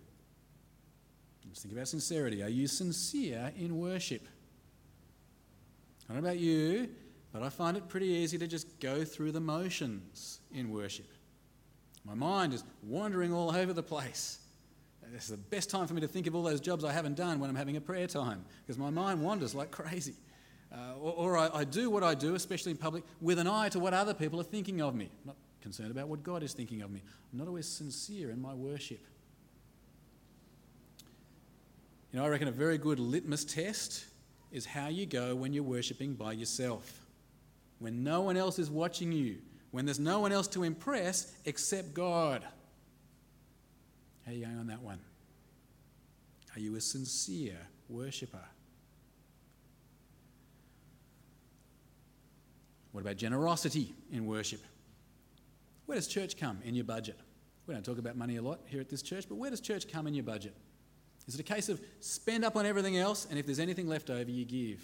Let's 1.48 1.62
think 1.62 1.74
about 1.74 1.88
sincerity. 1.88 2.44
Are 2.44 2.50
you 2.50 2.68
sincere 2.68 3.52
in 3.58 3.80
worship? 3.80 4.28
I 6.10 6.14
don't 6.14 6.24
know 6.24 6.30
about 6.30 6.40
you, 6.40 6.90
but 7.34 7.44
I 7.44 7.50
find 7.50 7.76
it 7.76 7.88
pretty 7.90 8.08
easy 8.08 8.38
to 8.38 8.48
just 8.48 8.80
go 8.80 9.04
through 9.04 9.34
the 9.34 9.40
motions 9.40 10.40
in 10.54 10.70
worship. 10.70 11.08
My 12.06 12.14
mind 12.14 12.54
is 12.54 12.64
wandering 12.84 13.34
all 13.34 13.54
over 13.54 13.74
the 13.74 13.84
place. 13.84 14.40
This 15.12 15.24
is 15.24 15.30
the 15.30 15.38
best 15.38 15.70
time 15.70 15.88
for 15.88 15.94
me 15.94 16.02
to 16.02 16.08
think 16.08 16.28
of 16.28 16.36
all 16.36 16.44
those 16.44 16.60
jobs 16.60 16.84
I 16.84 16.92
haven't 16.92 17.16
done 17.16 17.40
when 17.40 17.50
I'm 17.50 17.56
having 17.56 17.78
a 17.78 17.82
prayer 17.82 18.08
time, 18.08 18.44
because 18.66 18.78
my 18.78 18.90
mind 18.90 19.22
wanders 19.22 19.56
like 19.56 19.72
crazy. 19.72 20.16
Uh, 20.72 20.96
or, 21.00 21.14
or 21.14 21.38
I, 21.38 21.50
I, 21.54 21.64
do 21.64 21.90
what 21.90 22.04
I 22.04 22.14
do, 22.14 22.36
especially 22.36 22.72
in 22.72 22.78
public, 22.78 23.06
with 23.22 23.40
an 23.40 23.48
eye 23.48 23.70
to 23.70 23.80
what 23.80 23.94
other 23.94 24.14
people 24.14 24.40
are 24.42 24.44
thinking 24.44 24.82
of 24.82 24.96
me. 24.96 25.06
I'm 25.06 25.28
not 25.28 25.38
concerned 25.62 25.92
about 25.92 26.10
what 26.10 26.24
God 26.24 26.44
is 26.44 26.54
thinking 26.54 26.82
of 26.82 26.92
me. 26.92 27.02
I'm 27.32 27.40
not 27.40 27.48
always 27.48 27.68
sincere 27.68 28.32
in 28.32 28.42
my 28.42 28.54
worship. 28.54 29.00
You 32.12 32.20
know, 32.20 32.26
I 32.26 32.28
reckon 32.28 32.50
a 32.50 32.52
very 32.52 32.78
good 32.78 33.00
litmus 33.00 33.46
test 33.46 34.06
is 34.52 34.66
how 34.66 34.88
you 34.88 35.06
go 35.06 35.36
when 35.36 35.54
you're 35.54 35.64
worshipping 35.64 36.14
by 36.14 36.34
yourself. 36.34 37.06
When 37.80 38.04
no 38.04 38.22
one 38.22 38.38
else 38.38 38.60
is 38.60 38.70
watching 38.70 39.12
you, 39.12 39.38
when 39.72 39.86
there's 39.86 40.00
no 40.00 40.20
one 40.20 40.32
else 40.32 40.48
to 40.50 40.64
impress 40.64 41.34
except 41.46 41.94
God. 41.94 42.44
How 44.26 44.32
are 44.32 44.36
you 44.36 44.46
going 44.46 44.58
on 44.58 44.68
that 44.68 44.82
one? 44.82 45.00
Are 46.56 46.60
you 46.60 46.76
a 46.76 46.82
sincere 46.82 47.58
worshipper? 47.90 48.44
What 52.92 53.02
about 53.02 53.18
generosity 53.18 53.94
in 54.12 54.26
worship? 54.26 54.62
Where 55.86 55.96
does 55.98 56.08
church 56.08 56.36
come 56.36 56.60
in 56.66 56.74
your 56.74 56.84
budget? 56.84 57.20
We 57.68 57.74
don't 57.74 57.84
talk 57.84 58.00
about 58.00 58.16
money 58.16 58.38
a 58.38 58.42
lot 58.42 58.62
here 58.66 58.82
at 58.82 58.90
this 58.90 59.02
church, 59.02 59.26
but 59.30 59.36
where 59.36 59.52
does 59.52 59.62
church 59.62 59.88
come 59.88 60.08
in 60.08 60.14
your 60.14 60.24
budget? 60.24 60.56
Is 61.28 61.36
it 61.36 61.42
a 61.42 61.44
case 61.44 61.70
of 61.70 61.82
spend 62.00 62.46
up 62.46 62.56
on 62.56 62.66
everything 62.66 62.98
else, 62.98 63.28
and 63.30 63.38
if 63.38 63.46
there's 63.46 63.60
anything 63.60 63.88
left 63.88 64.10
over, 64.10 64.30
you 64.30 64.46
give? 64.46 64.82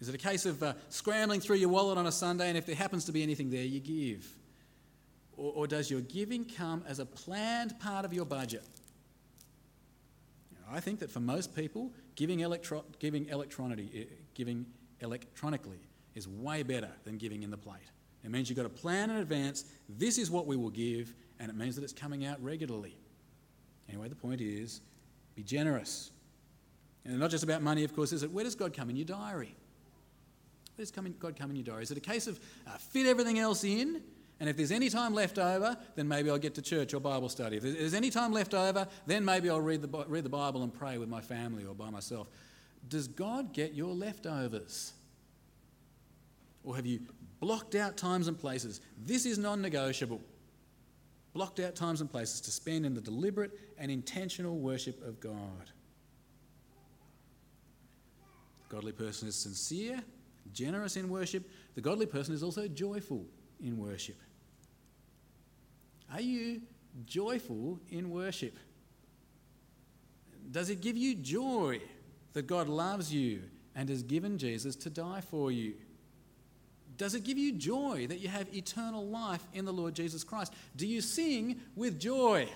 Is 0.00 0.08
it 0.08 0.14
a 0.14 0.18
case 0.18 0.46
of 0.46 0.62
uh, 0.62 0.74
scrambling 0.90 1.40
through 1.40 1.56
your 1.56 1.70
wallet 1.70 1.98
on 1.98 2.06
a 2.06 2.12
Sunday, 2.12 2.48
and 2.48 2.56
if 2.56 2.66
there 2.66 2.76
happens 2.76 3.04
to 3.06 3.12
be 3.12 3.22
anything 3.22 3.50
there, 3.50 3.64
you 3.64 3.80
give? 3.80 4.26
Or, 5.36 5.52
or 5.54 5.66
does 5.66 5.90
your 5.90 6.02
giving 6.02 6.44
come 6.44 6.84
as 6.86 6.98
a 6.98 7.06
planned 7.06 7.78
part 7.80 8.04
of 8.04 8.12
your 8.12 8.24
budget? 8.24 8.64
I 10.70 10.80
think 10.80 10.98
that 11.00 11.10
for 11.10 11.20
most 11.20 11.56
people, 11.56 11.92
giving, 12.14 12.40
electro- 12.40 12.84
giving, 12.98 13.28
eh, 13.30 14.04
giving 14.34 14.66
electronically 15.00 15.80
is 16.14 16.28
way 16.28 16.62
better 16.62 16.90
than 17.04 17.16
giving 17.16 17.42
in 17.42 17.50
the 17.50 17.56
plate. 17.56 17.80
It 18.24 18.30
means 18.30 18.50
you've 18.50 18.56
got 18.56 18.64
to 18.64 18.68
plan 18.68 19.10
in 19.10 19.16
advance 19.16 19.64
this 19.88 20.18
is 20.18 20.30
what 20.30 20.46
we 20.46 20.56
will 20.56 20.70
give, 20.70 21.14
and 21.40 21.50
it 21.50 21.56
means 21.56 21.76
that 21.76 21.84
it's 21.84 21.92
coming 21.92 22.26
out 22.26 22.42
regularly. 22.42 22.96
Anyway, 23.88 24.08
the 24.08 24.14
point 24.14 24.40
is 24.40 24.80
be 25.38 25.44
generous. 25.44 26.10
And 27.04 27.16
not 27.20 27.30
just 27.30 27.44
about 27.44 27.62
money, 27.62 27.84
of 27.84 27.94
course, 27.94 28.12
is 28.12 28.24
it? 28.24 28.32
Where 28.32 28.42
does 28.42 28.56
God 28.56 28.74
come 28.74 28.90
in 28.90 28.96
your 28.96 29.06
diary? 29.06 29.54
Where 30.74 30.82
does 30.82 30.90
God 30.90 31.36
come 31.36 31.50
in 31.50 31.56
your 31.56 31.64
diary? 31.64 31.84
Is 31.84 31.92
it 31.92 31.96
a 31.96 32.00
case 32.00 32.26
of 32.26 32.40
uh, 32.66 32.72
fit 32.72 33.06
everything 33.06 33.38
else 33.38 33.62
in? 33.62 34.02
And 34.40 34.48
if 34.48 34.56
there's 34.56 34.72
any 34.72 34.90
time 34.90 35.14
left 35.14 35.38
over, 35.38 35.76
then 35.94 36.08
maybe 36.08 36.28
I'll 36.28 36.38
get 36.38 36.56
to 36.56 36.62
church 36.62 36.92
or 36.92 36.98
Bible 36.98 37.28
study. 37.28 37.56
If 37.56 37.62
there's 37.62 37.94
any 37.94 38.10
time 38.10 38.32
left 38.32 38.52
over, 38.52 38.88
then 39.06 39.24
maybe 39.24 39.48
I'll 39.48 39.60
read 39.60 39.80
the, 39.80 40.04
read 40.08 40.24
the 40.24 40.28
Bible 40.28 40.64
and 40.64 40.74
pray 40.74 40.98
with 40.98 41.08
my 41.08 41.20
family 41.20 41.64
or 41.64 41.74
by 41.74 41.88
myself. 41.88 42.28
Does 42.88 43.06
God 43.06 43.52
get 43.52 43.74
your 43.74 43.94
leftovers? 43.94 44.92
Or 46.64 46.74
have 46.74 46.86
you 46.86 47.00
blocked 47.38 47.76
out 47.76 47.96
times 47.96 48.26
and 48.26 48.36
places? 48.36 48.80
This 49.04 49.24
is 49.24 49.38
non 49.38 49.62
negotiable 49.62 50.20
blocked 51.38 51.60
out 51.60 51.76
times 51.76 52.00
and 52.00 52.10
places 52.10 52.40
to 52.40 52.50
spend 52.50 52.84
in 52.84 52.94
the 52.94 53.00
deliberate 53.00 53.52
and 53.78 53.92
intentional 53.92 54.58
worship 54.58 55.00
of 55.06 55.20
God. 55.20 55.70
The 58.68 58.74
godly 58.74 58.90
person 58.90 59.28
is 59.28 59.36
sincere, 59.36 60.02
generous 60.52 60.96
in 60.96 61.08
worship. 61.08 61.48
The 61.76 61.80
godly 61.80 62.06
person 62.06 62.34
is 62.34 62.42
also 62.42 62.66
joyful 62.66 63.24
in 63.62 63.78
worship. 63.78 64.16
Are 66.12 66.20
you 66.20 66.60
joyful 67.06 67.78
in 67.88 68.10
worship? 68.10 68.56
Does 70.50 70.70
it 70.70 70.80
give 70.80 70.96
you 70.96 71.14
joy 71.14 71.80
that 72.32 72.48
God 72.48 72.68
loves 72.68 73.14
you 73.14 73.42
and 73.76 73.88
has 73.88 74.02
given 74.02 74.38
Jesus 74.38 74.74
to 74.74 74.90
die 74.90 75.20
for 75.20 75.52
you? 75.52 75.74
Does 76.98 77.14
it 77.14 77.22
give 77.22 77.38
you 77.38 77.52
joy 77.52 78.08
that 78.08 78.18
you 78.18 78.28
have 78.28 78.52
eternal 78.54 79.06
life 79.06 79.42
in 79.54 79.64
the 79.64 79.72
Lord 79.72 79.94
Jesus 79.94 80.24
Christ? 80.24 80.52
Do 80.76 80.86
you 80.86 81.00
sing 81.00 81.60
with 81.76 81.98
joy? 81.98 82.48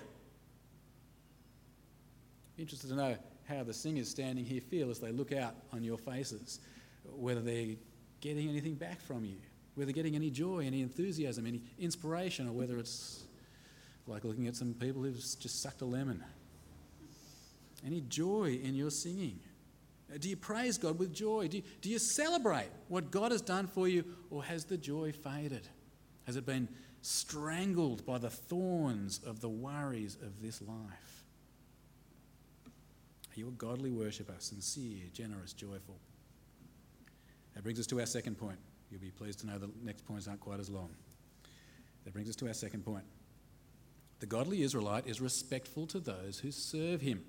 Interested 2.58 2.88
to 2.88 2.96
know 2.96 3.16
how 3.48 3.62
the 3.62 3.72
singers 3.72 4.08
standing 4.08 4.44
here 4.44 4.60
feel 4.60 4.90
as 4.90 4.98
they 4.98 5.12
look 5.12 5.32
out 5.32 5.54
on 5.72 5.84
your 5.84 5.96
faces, 5.96 6.58
whether 7.04 7.40
they're 7.40 7.76
getting 8.20 8.48
anything 8.48 8.74
back 8.74 9.00
from 9.00 9.24
you, 9.24 9.36
whether 9.76 9.86
they're 9.86 9.94
getting 9.94 10.16
any 10.16 10.30
joy, 10.30 10.66
any 10.66 10.82
enthusiasm, 10.82 11.46
any 11.46 11.62
inspiration, 11.78 12.48
or 12.48 12.52
whether 12.52 12.78
it's 12.78 13.22
like 14.08 14.24
looking 14.24 14.48
at 14.48 14.56
some 14.56 14.74
people 14.74 15.02
who've 15.02 15.14
just 15.14 15.62
sucked 15.62 15.82
a 15.82 15.84
lemon. 15.84 16.22
Any 17.86 18.00
joy 18.02 18.60
in 18.62 18.74
your 18.74 18.90
singing? 18.90 19.38
Do 20.18 20.28
you 20.28 20.36
praise 20.36 20.78
God 20.78 20.98
with 20.98 21.12
joy? 21.12 21.48
Do 21.48 21.58
you, 21.58 21.62
do 21.80 21.88
you 21.88 21.98
celebrate 21.98 22.68
what 22.88 23.10
God 23.10 23.32
has 23.32 23.40
done 23.40 23.66
for 23.66 23.88
you, 23.88 24.04
or 24.30 24.44
has 24.44 24.64
the 24.64 24.76
joy 24.76 25.12
faded? 25.12 25.66
Has 26.26 26.36
it 26.36 26.46
been 26.46 26.68
strangled 27.00 28.04
by 28.04 28.18
the 28.18 28.30
thorns 28.30 29.20
of 29.26 29.40
the 29.40 29.48
worries 29.48 30.16
of 30.22 30.42
this 30.42 30.60
life? 30.62 31.24
Are 32.66 33.40
you 33.40 33.48
a 33.48 33.52
godly 33.52 33.90
worshipper, 33.90 34.34
sincere, 34.38 35.04
generous, 35.12 35.52
joyful? 35.52 35.96
That 37.54 37.62
brings 37.62 37.80
us 37.80 37.86
to 37.86 38.00
our 38.00 38.06
second 38.06 38.36
point. 38.36 38.58
You'll 38.90 39.00
be 39.00 39.10
pleased 39.10 39.40
to 39.40 39.46
know 39.46 39.58
the 39.58 39.70
next 39.82 40.06
points 40.06 40.28
aren't 40.28 40.40
quite 40.40 40.60
as 40.60 40.68
long. 40.68 40.90
That 42.04 42.12
brings 42.12 42.28
us 42.28 42.36
to 42.36 42.48
our 42.48 42.54
second 42.54 42.84
point. 42.84 43.04
The 44.20 44.26
godly 44.26 44.62
Israelite 44.62 45.06
is 45.06 45.20
respectful 45.20 45.86
to 45.88 45.98
those 45.98 46.38
who 46.38 46.52
serve 46.52 47.00
him, 47.00 47.24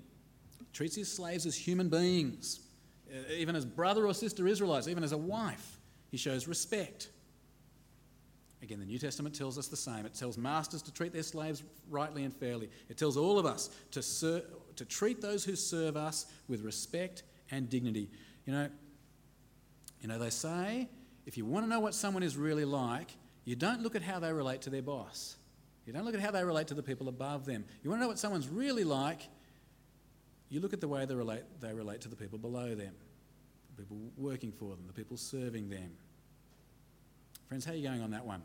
treats 0.72 0.94
his 0.94 1.10
slaves 1.10 1.46
as 1.46 1.56
human 1.56 1.88
beings, 1.88 2.60
uh, 2.60 2.63
Uh, 3.10 3.32
even 3.32 3.54
as 3.56 3.64
brother 3.64 4.06
or 4.06 4.14
sister 4.14 4.46
Israelites, 4.46 4.88
even 4.88 5.04
as 5.04 5.12
a 5.12 5.18
wife. 5.18 5.78
He 6.10 6.16
shows 6.16 6.46
respect. 6.46 7.08
Again, 8.62 8.78
the 8.78 8.86
New 8.86 8.98
Testament 8.98 9.34
tells 9.34 9.58
us 9.58 9.68
the 9.68 9.76
same. 9.76 10.06
It 10.06 10.14
tells 10.14 10.38
masters 10.38 10.80
to 10.82 10.92
treat 10.92 11.12
their 11.12 11.22
slaves 11.22 11.62
rightly 11.90 12.24
and 12.24 12.32
fairly. 12.32 12.70
It 12.88 12.96
tells 12.96 13.16
all 13.16 13.38
of 13.38 13.44
us 13.44 13.68
to, 13.90 14.02
ser- 14.02 14.44
to 14.76 14.84
treat 14.84 15.20
those 15.20 15.44
who 15.44 15.54
serve 15.54 15.96
us 15.96 16.26
with 16.48 16.62
respect 16.62 17.24
and 17.50 17.68
dignity. 17.68 18.08
You 18.46 18.54
know, 18.54 18.68
you 20.00 20.08
know, 20.08 20.18
they 20.18 20.30
say 20.30 20.88
if 21.26 21.36
you 21.36 21.44
want 21.44 21.66
to 21.66 21.68
know 21.68 21.80
what 21.80 21.94
someone 21.94 22.22
is 22.22 22.36
really 22.36 22.64
like, 22.64 23.10
you 23.44 23.56
don't 23.56 23.82
look 23.82 23.94
at 23.96 24.02
how 24.02 24.18
they 24.18 24.32
relate 24.32 24.62
to 24.62 24.70
their 24.70 24.82
boss. 24.82 25.36
You 25.86 25.92
don't 25.92 26.04
look 26.04 26.14
at 26.14 26.20
how 26.20 26.30
they 26.30 26.44
relate 26.44 26.68
to 26.68 26.74
the 26.74 26.82
people 26.82 27.08
above 27.08 27.44
them. 27.44 27.64
You 27.82 27.90
want 27.90 28.00
to 28.00 28.04
know 28.04 28.08
what 28.08 28.18
someone's 28.18 28.48
really 28.48 28.84
like, 28.84 29.28
you 30.48 30.60
look 30.60 30.72
at 30.72 30.80
the 30.80 30.88
way 30.88 31.04
they 31.04 31.14
relate, 31.14 31.42
they 31.60 31.72
relate 31.72 32.00
to 32.02 32.08
the 32.08 32.16
people 32.16 32.38
below 32.38 32.74
them, 32.74 32.94
the 33.76 33.82
people 33.82 33.98
working 34.16 34.52
for 34.52 34.70
them, 34.70 34.84
the 34.86 34.92
people 34.92 35.16
serving 35.16 35.68
them. 35.68 35.90
Friends, 37.48 37.64
how 37.64 37.72
are 37.72 37.76
you 37.76 37.86
going 37.88 38.02
on 38.02 38.10
that 38.12 38.24
one? 38.24 38.42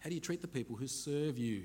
How 0.00 0.08
do 0.08 0.14
you 0.14 0.20
treat 0.20 0.42
the 0.42 0.48
people 0.48 0.76
who 0.76 0.86
serve 0.86 1.38
you? 1.38 1.64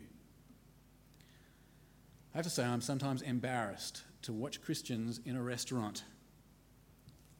I 2.34 2.38
have 2.38 2.46
to 2.46 2.50
say, 2.50 2.64
I'm 2.64 2.82
sometimes 2.82 3.22
embarrassed 3.22 4.02
to 4.24 4.34
watch 4.34 4.62
Christians 4.62 5.20
in 5.26 5.36
a 5.36 5.44
restaurant, 5.44 6.04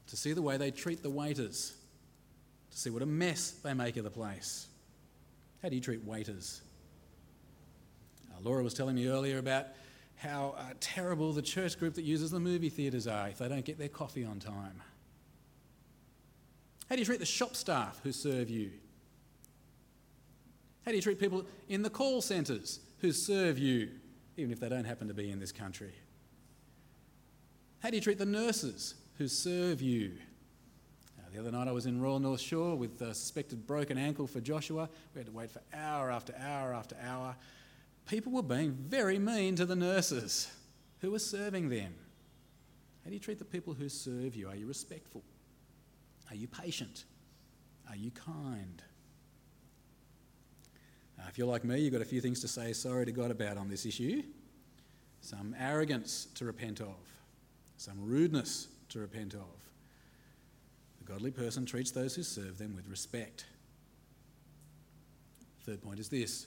to 0.06 0.16
see 0.16 0.32
the 0.32 0.42
way 0.42 0.56
they 0.56 0.70
treat 0.70 1.02
the 1.02 1.10
waiters, 1.10 1.74
to 2.70 2.78
see 2.78 2.90
what 2.90 3.02
a 3.02 3.06
mess 3.06 3.50
they 3.50 3.74
make 3.74 3.96
of 3.96 4.04
the 4.04 4.10
place. 4.10 4.68
How 5.62 5.68
do 5.68 5.74
you 5.74 5.80
treat 5.80 6.04
waiters? 6.04 6.60
Uh, 8.30 8.40
Laura 8.42 8.62
was 8.62 8.74
telling 8.74 8.94
me 8.94 9.08
earlier 9.08 9.38
about 9.38 9.66
how 10.24 10.54
uh, 10.58 10.62
terrible 10.80 11.32
the 11.32 11.42
church 11.42 11.78
group 11.78 11.94
that 11.94 12.02
uses 12.02 12.30
the 12.30 12.40
movie 12.40 12.70
theatres 12.70 13.06
are 13.06 13.28
if 13.28 13.38
they 13.38 13.48
don't 13.48 13.64
get 13.64 13.78
their 13.78 13.88
coffee 13.88 14.24
on 14.24 14.38
time. 14.38 14.82
How 16.88 16.96
do 16.96 17.00
you 17.00 17.06
treat 17.06 17.20
the 17.20 17.26
shop 17.26 17.54
staff 17.54 18.00
who 18.02 18.10
serve 18.10 18.48
you? 18.48 18.70
How 20.84 20.90
do 20.90 20.96
you 20.96 21.02
treat 21.02 21.18
people 21.18 21.44
in 21.68 21.82
the 21.82 21.90
call 21.90 22.20
centres 22.20 22.80
who 23.00 23.12
serve 23.12 23.58
you, 23.58 23.90
even 24.36 24.52
if 24.52 24.60
they 24.60 24.68
don't 24.68 24.84
happen 24.84 25.08
to 25.08 25.14
be 25.14 25.30
in 25.30 25.40
this 25.40 25.52
country? 25.52 25.92
How 27.82 27.90
do 27.90 27.96
you 27.96 28.02
treat 28.02 28.18
the 28.18 28.26
nurses 28.26 28.94
who 29.18 29.28
serve 29.28 29.82
you? 29.82 30.12
Now, 31.18 31.24
the 31.32 31.38
other 31.38 31.50
night 31.50 31.68
I 31.68 31.72
was 31.72 31.86
in 31.86 32.00
Royal 32.00 32.18
North 32.18 32.40
Shore 32.40 32.76
with 32.76 33.00
a 33.02 33.14
suspected 33.14 33.66
broken 33.66 33.98
ankle 33.98 34.26
for 34.26 34.40
Joshua. 34.40 34.88
We 35.14 35.20
had 35.20 35.26
to 35.26 35.32
wait 35.32 35.50
for 35.50 35.60
hour 35.74 36.10
after 36.10 36.34
hour 36.38 36.74
after 36.74 36.96
hour. 37.02 37.36
People 38.08 38.32
were 38.32 38.42
being 38.42 38.72
very 38.72 39.18
mean 39.18 39.56
to 39.56 39.64
the 39.64 39.76
nurses 39.76 40.50
who 41.00 41.10
were 41.10 41.18
serving 41.18 41.68
them. 41.68 41.94
How 43.02 43.10
do 43.10 43.14
you 43.14 43.20
treat 43.20 43.38
the 43.38 43.44
people 43.44 43.74
who 43.74 43.88
serve 43.88 44.34
you? 44.34 44.48
Are 44.48 44.56
you 44.56 44.66
respectful? 44.66 45.22
Are 46.30 46.36
you 46.36 46.46
patient? 46.46 47.04
Are 47.88 47.96
you 47.96 48.10
kind? 48.10 48.82
Uh, 51.18 51.24
if 51.28 51.38
you're 51.38 51.46
like 51.46 51.64
me, 51.64 51.80
you've 51.80 51.92
got 51.92 52.02
a 52.02 52.06
few 52.06 52.20
things 52.20 52.40
to 52.40 52.48
say 52.48 52.72
sorry 52.72 53.04
to 53.06 53.12
God 53.12 53.30
about 53.30 53.56
on 53.56 53.68
this 53.68 53.86
issue. 53.86 54.22
Some 55.20 55.54
arrogance 55.58 56.26
to 56.34 56.44
repent 56.44 56.80
of, 56.80 56.96
some 57.76 57.96
rudeness 57.98 58.68
to 58.90 58.98
repent 58.98 59.34
of. 59.34 59.64
The 60.98 61.04
godly 61.12 61.30
person 61.30 61.64
treats 61.64 61.90
those 61.90 62.14
who 62.14 62.22
serve 62.22 62.58
them 62.58 62.74
with 62.74 62.88
respect. 62.88 63.46
Third 65.64 65.82
point 65.82 65.98
is 65.98 66.08
this 66.08 66.46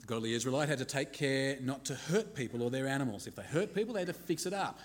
the 0.00 0.06
godly 0.06 0.34
Israelite 0.34 0.68
had 0.68 0.78
to 0.78 0.84
take 0.84 1.12
care 1.12 1.58
not 1.60 1.84
to 1.86 1.94
hurt 1.94 2.34
people 2.34 2.62
or 2.62 2.70
their 2.70 2.86
animals. 2.86 3.26
If 3.26 3.34
they 3.34 3.42
hurt 3.42 3.74
people, 3.74 3.94
they 3.94 4.00
had 4.00 4.08
to 4.08 4.14
fix 4.14 4.46
it 4.46 4.52
up. 4.52 4.78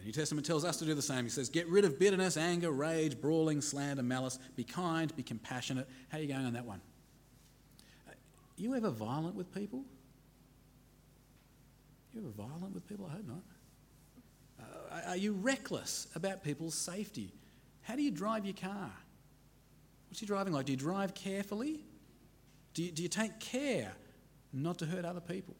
The 0.00 0.06
New 0.06 0.12
Testament 0.12 0.46
tells 0.46 0.64
us 0.64 0.78
to 0.78 0.86
do 0.86 0.94
the 0.94 1.02
same. 1.02 1.24
He 1.24 1.30
says, 1.30 1.50
Get 1.50 1.68
rid 1.68 1.84
of 1.84 1.98
bitterness, 1.98 2.38
anger, 2.38 2.70
rage, 2.70 3.20
brawling, 3.20 3.60
slander, 3.60 4.02
malice. 4.02 4.38
Be 4.56 4.64
kind, 4.64 5.14
be 5.14 5.22
compassionate. 5.22 5.86
How 6.08 6.16
are 6.16 6.22
you 6.22 6.28
going 6.28 6.46
on 6.46 6.54
that 6.54 6.64
one? 6.64 6.80
Are 8.08 8.14
you 8.56 8.74
ever 8.74 8.88
violent 8.88 9.34
with 9.34 9.54
people? 9.54 9.80
Are 9.80 12.18
You 12.18 12.22
ever 12.22 12.48
violent 12.48 12.74
with 12.74 12.88
people? 12.88 13.10
I 13.10 13.16
hope 13.16 13.26
not. 13.26 13.42
Uh, 14.58 15.10
are 15.10 15.16
you 15.16 15.32
reckless 15.32 16.06
about 16.14 16.42
people's 16.42 16.74
safety? 16.74 17.34
How 17.82 17.94
do 17.94 18.02
you 18.02 18.10
drive 18.10 18.46
your 18.46 18.54
car? 18.54 18.90
What's 20.08 20.22
your 20.22 20.26
driving 20.26 20.54
like? 20.54 20.66
Do 20.66 20.72
you 20.72 20.78
drive 20.78 21.14
carefully? 21.14 21.80
Do 22.74 22.82
you, 22.82 22.90
do 22.90 23.02
you 23.02 23.08
take 23.08 23.40
care 23.40 23.92
not 24.52 24.78
to 24.78 24.86
hurt 24.86 25.04
other 25.04 25.20
people? 25.20 25.56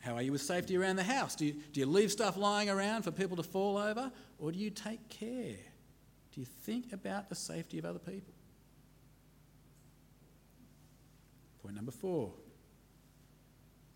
How 0.00 0.14
are 0.14 0.22
you 0.22 0.32
with 0.32 0.42
safety 0.42 0.76
around 0.76 0.96
the 0.96 1.04
house? 1.04 1.34
Do 1.34 1.46
you, 1.46 1.54
do 1.72 1.80
you 1.80 1.86
leave 1.86 2.12
stuff 2.12 2.36
lying 2.36 2.70
around 2.70 3.02
for 3.02 3.10
people 3.10 3.36
to 3.38 3.42
fall 3.42 3.76
over? 3.76 4.12
Or 4.38 4.52
do 4.52 4.58
you 4.58 4.70
take 4.70 5.08
care? 5.08 5.56
Do 6.32 6.40
you 6.40 6.44
think 6.44 6.92
about 6.92 7.28
the 7.28 7.34
safety 7.34 7.78
of 7.78 7.84
other 7.84 7.98
people? 7.98 8.32
Point 11.62 11.74
number 11.74 11.90
four 11.90 12.32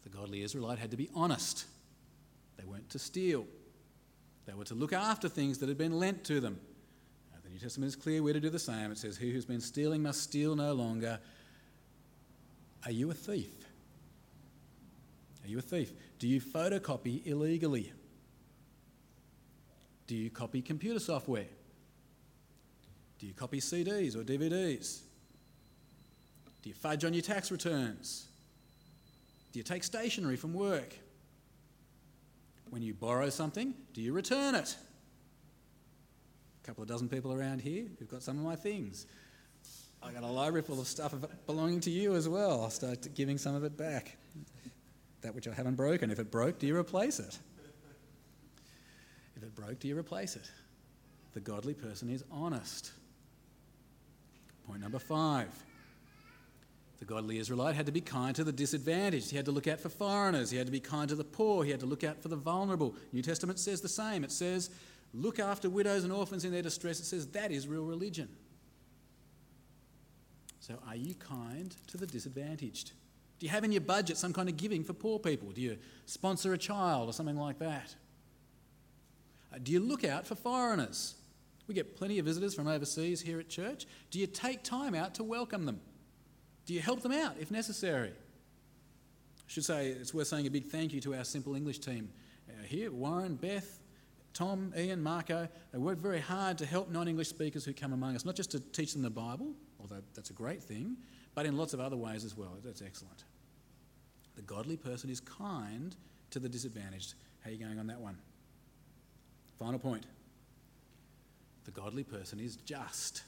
the 0.03 0.09
godly 0.09 0.43
Israelite 0.43 0.79
had 0.79 0.91
to 0.91 0.97
be 0.97 1.11
honest. 1.15 1.67
They 2.57 2.65
weren't 2.65 2.89
to 2.91 2.99
steal, 2.99 3.47
they 4.47 4.55
were 4.55 4.65
to 4.65 4.75
look 4.75 4.93
after 4.93 5.29
things 5.29 5.59
that 5.59 5.69
had 5.69 5.79
been 5.79 5.99
lent 5.99 6.25
to 6.25 6.41
them. 6.41 6.59
Now, 7.31 7.39
the 7.45 7.51
New 7.51 7.59
Testament 7.59 7.89
is 7.89 7.97
clear 7.97 8.23
we're 8.23 8.35
to 8.35 8.41
do 8.41 8.51
the 8.51 8.59
same. 8.59 8.91
It 8.91 8.99
says, 8.99 9.17
He 9.17 9.31
who's 9.31 9.45
been 9.45 9.61
stealing 9.61 10.03
must 10.03 10.23
steal 10.23 10.57
no 10.57 10.73
longer. 10.73 11.21
Are 12.85 12.91
you 12.91 13.11
a 13.11 13.15
thief? 13.15 13.53
Are 15.45 15.49
you 15.49 15.59
a 15.59 15.63
thief? 15.63 15.93
Do 16.19 16.29
you 16.29 16.41
photocopy 16.41 17.27
illegally? 17.27 17.93
Do 20.07 20.17
you 20.17 20.31
copy 20.31 20.61
computer 20.63 20.99
software? 20.99 21.47
Do 23.19 23.27
you 23.27 23.35
copy 23.35 23.61
CDs 23.61 24.17
or 24.17 24.25
DVDs? 24.25 25.01
Do 26.63 26.69
you 26.69 26.75
fudge 26.75 27.05
on 27.05 27.15
your 27.15 27.23
tax 27.23 27.51
returns? 27.51 28.27
Do 29.53 29.59
you 29.59 29.63
take 29.63 29.85
stationery 29.85 30.37
from 30.37 30.55
work? 30.55 30.95
When 32.71 32.83
you 32.83 32.95
borrow 32.95 33.31
something, 33.31 33.75
do 33.93 34.01
you 34.01 34.13
return 34.13 34.55
it? 34.55 34.77
A 36.63 36.67
couple 36.67 36.83
of 36.83 36.89
dozen 36.89 37.09
people 37.09 37.33
around 37.33 37.61
here 37.61 37.87
who've 37.99 38.11
got 38.11 38.23
some 38.23 38.39
of 38.39 38.45
my 38.45 38.57
things. 38.57 39.07
I 40.03 40.13
got 40.13 40.23
a 40.23 40.27
library 40.27 40.63
full 40.63 40.81
of 40.81 40.89
stuff 40.89 41.15
belonging 41.47 41.81
to 41.81 41.91
you 41.91 42.15
as 42.15 42.29
well. 42.29 42.63
I'll 42.63 42.71
start 42.71 43.07
giving 43.15 43.39
some 43.39 43.55
of 43.55 43.65
it 43.65 43.77
back. 43.77 44.17
That 45.23 45.35
which 45.35 45.47
I 45.47 45.53
haven't 45.53 45.75
broken. 45.75 46.11
If 46.11 46.19
it 46.19 46.31
broke, 46.31 46.59
do 46.59 46.67
you 46.67 46.77
replace 46.77 47.19
it? 47.19 47.39
If 49.37 49.43
it 49.43 49.55
broke, 49.55 49.79
do 49.79 49.89
you 49.89 49.99
replace 49.99 50.37
it? 50.37 50.51
The 51.35 51.41
godly 51.41 51.75
person 51.75 52.11
is 52.11 52.25
honest. 52.31 52.93
Point 54.67 54.81
number 54.81 54.99
five. 54.99 55.49
The 56.99 57.05
godly 57.05 57.39
Israelite 57.39 57.77
had 57.77 57.87
to 57.87 57.93
be 57.93 58.01
kind 58.01 58.35
to 58.37 58.45
the 58.45 58.53
disadvantaged. 58.53 59.31
He 59.31 59.37
had 59.37 59.47
to 59.47 59.53
look 59.53 59.67
out 59.67 59.81
for 59.81 59.89
foreigners. 59.89 60.51
He 60.51 60.59
had 60.59 60.67
to 60.67 60.73
be 60.73 60.81
kind 60.81 61.09
to 61.09 61.15
the 61.15 61.25
poor. 61.25 61.65
He 61.65 61.71
had 61.71 61.81
to 61.81 61.87
look 61.87 62.05
out 62.05 62.23
for 62.23 62.29
the 62.29 62.37
vulnerable. 62.37 62.95
New 63.13 63.23
Testament 63.23 63.59
says 63.59 63.81
the 63.81 63.89
same. 63.89 64.25
It 64.25 64.33
says, 64.33 64.71
look 65.15 65.39
after 65.39 65.71
widows 65.71 66.05
and 66.05 66.13
orphans 66.13 66.45
in 66.45 66.53
their 66.53 66.63
distress. 66.63 67.01
It 67.01 67.07
says 67.07 67.27
that 67.29 67.53
is 67.53 67.67
real 67.69 67.85
religion. 67.85 68.29
So, 70.61 70.75
are 70.87 70.97
you 70.97 71.15
kind 71.15 71.75
to 71.89 71.97
the 71.97 72.07
disadvantaged? 72.07 72.93
Do 73.39 73.47
you 73.47 73.51
have 73.51 73.65
in 73.65 73.73
your 73.73 73.81
budget 73.81 74.19
some 74.19 74.35
kind 74.35 74.49
of 74.49 74.59
giving 74.59 74.85
for 74.85 74.93
poor 74.93 75.19
people? 75.19 75.51
Do 75.51 75.63
you 75.63 75.79
sponsor 76.05 76.53
a 76.53 76.59
child 76.59 77.09
or 77.09 77.13
something 77.15 77.39
like 77.39 77.59
that? 77.61 77.95
Uh, 79.53 79.59
do 79.63 79.73
you 79.73 79.81
look 79.81 80.05
out 80.05 80.27
for 80.27 80.35
foreigners? 80.35 81.15
We 81.67 81.75
get 81.75 81.97
plenty 81.97 82.19
of 82.19 82.27
visitors 82.27 82.55
from 82.55 82.69
overseas 82.69 83.23
here 83.23 83.41
at 83.41 83.49
church. 83.49 83.87
Do 84.11 84.19
you 84.19 84.27
take 84.27 84.63
time 84.63 84.95
out 84.95 85.15
to 85.15 85.25
welcome 85.25 85.65
them? 85.65 85.81
Do 86.67 86.75
you 86.75 86.81
help 86.81 87.01
them 87.01 87.13
out 87.13 87.37
if 87.41 87.51
necessary? 87.51 88.11
I 88.11 89.47
should 89.47 89.65
say 89.65 89.89
it's 89.89 90.13
worth 90.13 90.27
saying 90.27 90.47
a 90.47 90.51
big 90.51 90.67
thank 90.67 90.93
you 90.93 91.01
to 91.01 91.15
our 91.15 91.25
simple 91.25 91.55
English 91.55 91.79
team 91.79 92.11
uh, 92.51 92.65
here 92.65 92.93
Warren, 92.93 93.37
Beth, 93.37 93.79
Tom, 94.35 94.75
Ian, 94.77 95.03
Marco. 95.03 95.49
They 95.73 95.79
work 95.79 95.99
very 95.99 96.21
hard 96.21 96.59
to 96.59 96.67
help 96.67 96.91
non 96.91 97.09
English 97.09 97.29
speakers 97.29 97.65
who 97.65 97.73
come 97.73 97.95
among 97.95 98.15
us, 98.15 98.27
not 98.27 98.35
just 98.35 98.51
to 98.51 98.61
teach 98.61 98.93
them 98.93 99.03
the 99.03 99.11
Bible, 99.11 99.55
although 99.81 100.03
that's 100.15 100.31
a 100.31 100.35
great 100.35 100.63
thing, 100.63 100.97
but 101.35 101.47
in 101.47 101.57
lots 101.57 101.75
of 101.75 101.81
other 101.81 101.97
ways 101.97 102.25
as 102.25 102.37
well. 102.37 102.57
That's 102.65 102.83
excellent. 102.83 103.25
The 104.37 104.43
godly 104.43 104.77
person 104.77 105.11
is 105.11 105.21
kind 105.21 105.95
to 106.31 106.39
the 106.39 106.49
disadvantaged. 106.49 107.15
How 107.43 107.51
are 107.51 107.53
you 107.53 107.59
going 107.59 107.79
on 107.79 107.87
that 107.89 108.01
one? 108.01 108.17
Final 109.59 109.79
point. 109.79 110.07
The 111.65 111.71
godly 111.71 112.05
person 112.05 112.41
is 112.41 112.57
just. 112.57 113.23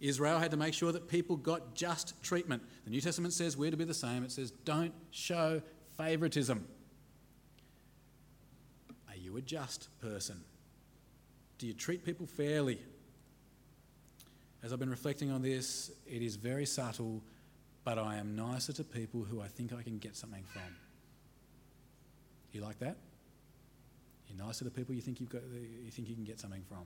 Israel 0.00 0.38
had 0.38 0.50
to 0.50 0.56
make 0.56 0.74
sure 0.74 0.92
that 0.92 1.08
people 1.08 1.36
got 1.36 1.74
just 1.74 2.20
treatment. 2.22 2.62
The 2.84 2.90
New 2.90 3.00
Testament 3.00 3.32
says 3.32 3.56
we're 3.56 3.70
to 3.70 3.76
be 3.76 3.84
the 3.84 3.94
same. 3.94 4.24
It 4.24 4.32
says 4.32 4.50
don't 4.64 4.92
show 5.10 5.62
favoritism. 5.96 6.66
Are 9.08 9.16
you 9.16 9.36
a 9.36 9.40
just 9.40 9.88
person? 10.00 10.40
Do 11.58 11.66
you 11.66 11.72
treat 11.72 12.04
people 12.04 12.26
fairly? 12.26 12.80
As 14.64 14.72
I've 14.72 14.78
been 14.78 14.90
reflecting 14.90 15.30
on 15.30 15.42
this, 15.42 15.92
it 16.06 16.22
is 16.22 16.36
very 16.36 16.66
subtle 16.66 17.22
but 17.84 17.98
I 17.98 18.16
am 18.16 18.34
nicer 18.34 18.72
to 18.72 18.84
people 18.84 19.22
who 19.22 19.40
I 19.40 19.46
think 19.46 19.72
I 19.72 19.82
can 19.82 19.98
get 19.98 20.16
something 20.16 20.42
from. 20.52 20.62
You 22.52 22.62
like 22.62 22.78
that? 22.78 22.96
You're 24.26 24.44
nicer 24.44 24.64
to 24.64 24.70
people 24.70 24.94
you 24.94 25.02
think, 25.02 25.20
you've 25.20 25.28
got, 25.28 25.42
you 25.52 25.90
think 25.90 26.08
you 26.08 26.14
can 26.14 26.24
get 26.24 26.40
something 26.40 26.62
from. 26.66 26.84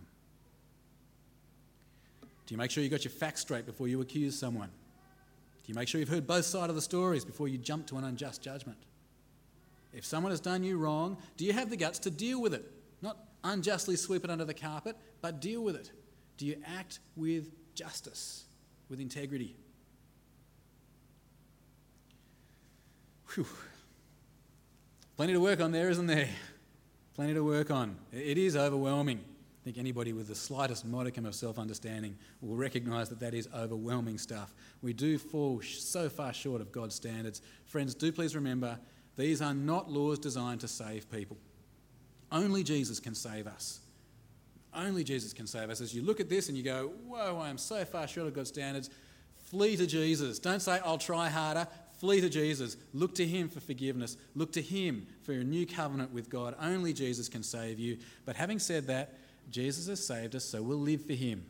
Do 2.21 2.55
you 2.55 2.59
make 2.59 2.71
sure 2.71 2.83
you 2.83 2.91
got 2.91 3.05
your 3.05 3.13
facts 3.13 3.43
straight 3.43 3.65
before 3.65 3.87
you 3.87 4.01
accuse 4.01 4.37
someone? 4.37 4.69
Do 4.69 5.73
you 5.73 5.75
make 5.75 5.87
sure 5.87 6.01
you've 6.01 6.09
heard 6.09 6.27
both 6.27 6.47
sides 6.47 6.71
of 6.71 6.75
the 6.75 6.83
stories 6.83 7.25
before 7.25 7.47
you 7.47 7.59
jump 7.59 7.87
to 7.89 7.97
an 7.97 8.05
unjust 8.05 8.43
judgment? 8.43 8.79
If 9.93 10.05
someone 10.05 10.33
has 10.33 10.41
done 10.41 10.65
you 10.65 10.79
wrong, 10.79 11.17
do 11.37 11.45
you 11.45 11.53
have 11.53 11.71
the 11.71 11.77
guts 11.77 11.99
to 12.01 12.11
deal 12.11 12.41
with 12.41 12.55
it? 12.55 12.65
Not 13.03 13.19
unjustly 13.45 13.97
sweep 13.97 14.25
it 14.25 14.31
under 14.31 14.45
the 14.45 14.55
carpet, 14.55 14.97
but 15.21 15.41
deal 15.41 15.63
with 15.63 15.77
it. 15.77 15.93
Do 16.39 16.47
you 16.47 16.57
act 16.67 17.01
with 17.17 17.51
justice, 17.79 18.45
with 18.89 19.01
integrity? 19.01 19.55
Whew. 23.35 23.47
Plenty 25.17 25.35
to 25.35 25.41
work 25.41 25.61
on 25.61 25.71
there, 25.71 25.89
isn't 25.89 26.07
there? 26.07 26.29
Plenty 27.15 27.35
to 27.35 27.45
work 27.45 27.71
on. 27.71 27.97
It 28.13 28.37
is 28.37 28.57
overwhelming. 28.57 29.19
I 29.19 29.65
think 29.65 29.79
anybody 29.79 30.13
with 30.13 30.29
the 30.29 30.35
slightest 30.35 30.85
modicum 30.85 31.25
of 31.25 31.35
self 31.35 31.59
understanding 31.59 32.17
will 32.41 32.57
recognise 32.57 33.09
that 33.11 33.21
that 33.21 33.35
is 33.35 33.49
overwhelming 33.55 34.19
stuff. 34.19 34.55
We 34.83 34.93
do 34.93 35.19
fall 35.19 35.61
so 35.63 36.09
far 36.09 36.33
short 36.33 36.61
of 36.61 36.73
God's 36.73 36.95
standards. 36.95 37.43
Friends, 37.67 37.95
do 37.95 38.11
please 38.11 38.35
remember 38.35 38.79
these 39.17 39.43
are 39.43 39.55
not 39.55 39.91
laws 39.91 40.19
designed 40.19 40.61
to 40.61 40.69
save 40.69 41.11
people. 41.11 41.37
Only 42.31 42.63
Jesus 42.63 43.01
can 43.01 43.15
save 43.15 43.47
us. 43.47 43.81
Only 44.75 45.05
Jesus 45.05 45.33
can 45.33 45.47
save 45.47 45.71
us. 45.71 45.81
As 45.81 45.95
you 45.95 46.03
look 46.03 46.21
at 46.21 46.29
this 46.29 46.49
and 46.49 46.57
you 46.57 46.65
go, 46.65 46.93
Whoa, 47.07 47.39
I 47.39 47.49
am 47.49 47.59
so 47.59 47.85
far 47.85 48.07
short 48.07 48.27
of 48.27 48.35
God's 48.35 48.51
standards, 48.51 48.91
flee 49.37 49.77
to 49.77 49.87
Jesus. 49.87 50.39
Don't 50.39 50.61
say, 50.61 50.81
I'll 50.85 50.99
try 50.99 51.29
harder. 51.29 51.67
Flee 51.99 52.21
to 52.21 52.29
Jesus. 52.29 52.77
Look 52.95 53.15
to 53.17 53.27
Him 53.27 53.49
for 53.49 53.61
forgiveness. 53.61 54.17
Look 54.37 54.53
to 54.53 54.63
Him 54.63 55.07
for 55.23 55.33
a 55.33 55.43
new 55.43 55.67
covenant 55.67 56.13
with 56.13 56.31
God. 56.31 56.55
Only 56.61 56.93
Jesus 56.93 57.29
can 57.29 57.43
save 57.43 57.79
you. 57.79 57.99
But 58.25 58.37
having 58.37 58.61
said 58.61 58.87
that, 58.87 59.15
Jesus 59.51 59.89
has 59.89 60.05
saved 60.05 60.37
us, 60.37 60.45
so 60.45 60.63
we'll 60.63 60.79
live 60.79 61.05
for 61.05 61.15
Him. 61.15 61.45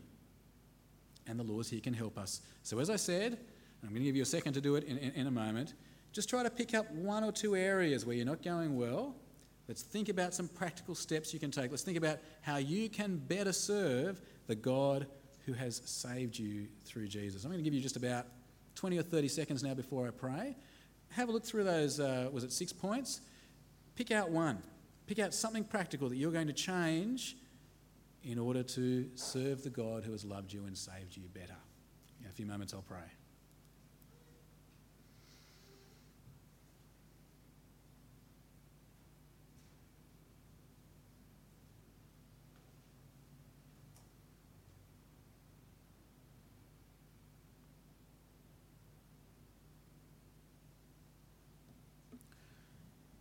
And 1.27 1.39
the 1.39 1.45
laws 1.45 1.69
here 1.69 1.81
can 1.81 1.93
help 1.93 2.17
us. 2.17 2.41
So, 2.63 2.79
as 2.79 2.89
I 2.89 2.97
said, 2.97 3.39
I'm 3.83 3.91
going 3.91 4.01
to 4.01 4.05
give 4.07 4.17
you 4.17 4.23
a 4.23 4.27
second 4.27 4.55
to 4.55 4.61
do 4.61 4.77
it 4.77 4.85
in, 4.85 4.97
in, 4.99 5.13
in 5.13 5.27
a 5.27 5.31
moment. 5.31 5.75
Just 6.13 6.31
try 6.31 6.43
to 6.43 6.51
pick 6.51 6.75
up 6.75 6.91
one 6.93 7.25
or 7.25 7.33
two 7.33 7.55
areas 7.55 8.07
where 8.07 8.17
you're 8.17 8.25
not 8.25 8.43
going 8.43 8.77
well. 8.77 9.15
Let's 9.69 9.83
think 9.83 10.09
about 10.09 10.33
some 10.33 10.49
practical 10.49 10.95
steps 10.95 11.35
you 11.35 11.39
can 11.39 11.51
take. 11.51 11.71
Let's 11.71 11.83
think 11.83 11.99
about 11.99 12.19
how 12.41 12.57
you 12.57 12.89
can 12.89 13.19
better 13.19 13.53
serve 13.53 14.21
the 14.47 14.55
God 14.55 15.07
who 15.45 15.53
has 15.53 15.83
saved 15.85 16.39
you 16.39 16.69
through 16.85 17.09
Jesus. 17.09 17.45
I'm 17.45 17.51
going 17.51 17.63
to 17.63 17.65
give 17.65 17.75
you 17.75 17.81
just 17.83 17.97
about 17.97 18.27
20 18.77 18.99
or 18.99 19.03
30 19.03 19.29
seconds 19.29 19.63
now 19.63 19.75
before 19.75 20.07
I 20.07 20.11
pray. 20.11 20.57
Have 21.11 21.29
a 21.29 21.33
look 21.33 21.45
through 21.45 21.65
those, 21.65 22.01
uh, 22.01 22.29
was 22.33 22.45
it 22.45 22.53
six 22.53 22.73
points? 22.73 23.21
Pick 23.95 24.11
out 24.11 24.31
one. 24.31 24.63
Pick 25.07 25.19
out 25.19 25.35
something 25.35 25.65
practical 25.65 26.09
that 26.09 26.17
you're 26.17 26.33
going 26.33 26.47
to 26.47 26.53
change 26.53 27.37
in 28.23 28.39
order 28.39 28.63
to 28.63 29.09
serve 29.15 29.63
the 29.63 29.71
God 29.71 30.05
who 30.05 30.13
has 30.13 30.25
loved 30.25 30.53
you 30.53 30.65
and 30.67 30.77
saved 30.77 31.17
you 31.17 31.25
better. 31.33 31.57
In 32.23 32.29
a 32.29 32.33
few 32.33 32.47
moments, 32.47 32.73
I'll 32.73 32.83
pray. 32.83 33.18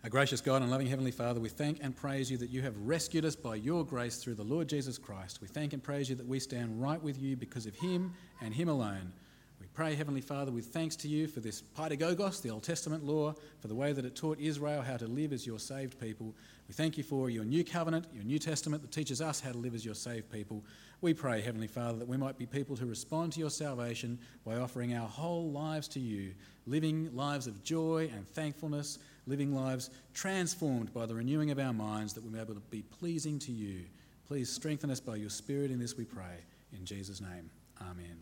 Our 0.08 0.12
gracious 0.12 0.39
God 0.39 0.62
and 0.62 0.72
loving 0.72 0.88
Heavenly 0.88 1.12
Father, 1.12 1.41
we 1.41 1.50
thank 1.50 1.84
and 1.84 1.93
praise 1.93 2.32
you 2.32 2.38
that 2.38 2.50
you 2.50 2.62
have 2.62 2.78
rescued 2.78 3.26
us 3.26 3.36
by 3.36 3.56
your 3.56 3.84
grace 3.84 4.15
through 4.20 4.36
the 4.36 4.43
Lord 4.43 4.70
Jesus 4.70 4.98
Christ. 4.98 5.41
We 5.41 5.50
thank 5.50 5.74
and 5.74 5.84
praise 5.84 6.10
you 6.10 6.15
that 6.15 6.26
we 6.26 6.39
stand 6.39 6.82
right 6.82 7.04
with 7.04 7.22
you 7.22 7.36
because 7.36 7.65
of 7.65 7.76
him 7.76 8.13
and 8.39 8.54
him 8.54 8.70
alone. 8.70 9.12
We 9.60 9.67
pray, 9.74 9.96
Heavenly 9.96 10.22
Father, 10.22 10.50
with 10.50 10.67
thanks 10.67 10.96
to 10.98 11.10
you 11.10 11.28
for 11.28 11.41
this 11.41 11.62
Paidagogos, 11.62 12.41
the 12.41 12.52
Old 12.52 12.63
Testament 12.63 13.04
law, 13.04 13.36
for 13.60 13.67
the 13.67 13.76
way 13.76 13.91
that 13.91 14.06
it 14.06 14.15
taught 14.15 14.39
Israel 14.39 14.82
how 14.82 14.96
to 14.96 15.08
live 15.08 15.34
as 15.34 15.46
your 15.46 15.60
saved 15.60 16.00
people. 16.00 16.34
We 16.70 16.74
thank 16.74 16.98
you 16.98 17.04
for 17.04 17.30
your 17.30 17.43
new 17.43 17.65
covenant, 17.65 18.08
your 18.13 18.24
New 18.24 18.39
Testament 18.39 18.84
that 18.84 18.93
teaches 18.93 19.20
us 19.20 19.41
how 19.41 19.52
to 19.52 19.58
live 19.58 19.76
as 19.76 19.84
your 19.84 19.93
saved 19.93 20.32
people. 20.32 20.63
We 21.02 21.13
pray, 21.15 21.41
Heavenly 21.41 21.67
Father, 21.67 22.00
that 22.00 22.08
we 22.08 22.15
might 22.15 22.38
be 22.38 22.46
people 22.46 22.78
who 22.78 22.86
respond 22.86 23.34
to 23.34 23.41
your 23.41 23.50
salvation 23.50 24.20
by 24.46 24.56
offering 24.56 24.96
our 24.96 25.10
whole 25.10 25.52
lives 25.52 25.89
to 25.89 26.00
you, 26.00 26.34
living 26.65 27.13
lives 27.13 27.46
of 27.46 27.62
joy 27.62 28.10
and 28.15 28.26
thankfulness 28.26 29.00
living 29.27 29.53
lives 29.53 29.89
transformed 30.13 30.93
by 30.93 31.05
the 31.05 31.13
renewing 31.13 31.51
of 31.51 31.59
our 31.59 31.73
minds 31.73 32.13
that 32.13 32.23
we 32.23 32.29
may 32.29 32.37
be 32.37 32.43
able 32.43 32.55
to 32.55 32.59
be 32.71 32.81
pleasing 32.81 33.37
to 33.39 33.51
you. 33.51 33.81
Please 34.27 34.49
strengthen 34.49 34.89
us 34.89 34.99
by 34.99 35.15
your 35.15 35.29
Spirit 35.29 35.71
in 35.71 35.79
this, 35.79 35.95
we 35.95 36.05
pray. 36.05 36.43
In 36.73 36.85
Jesus' 36.85 37.21
name, 37.21 37.49
amen. 37.81 38.17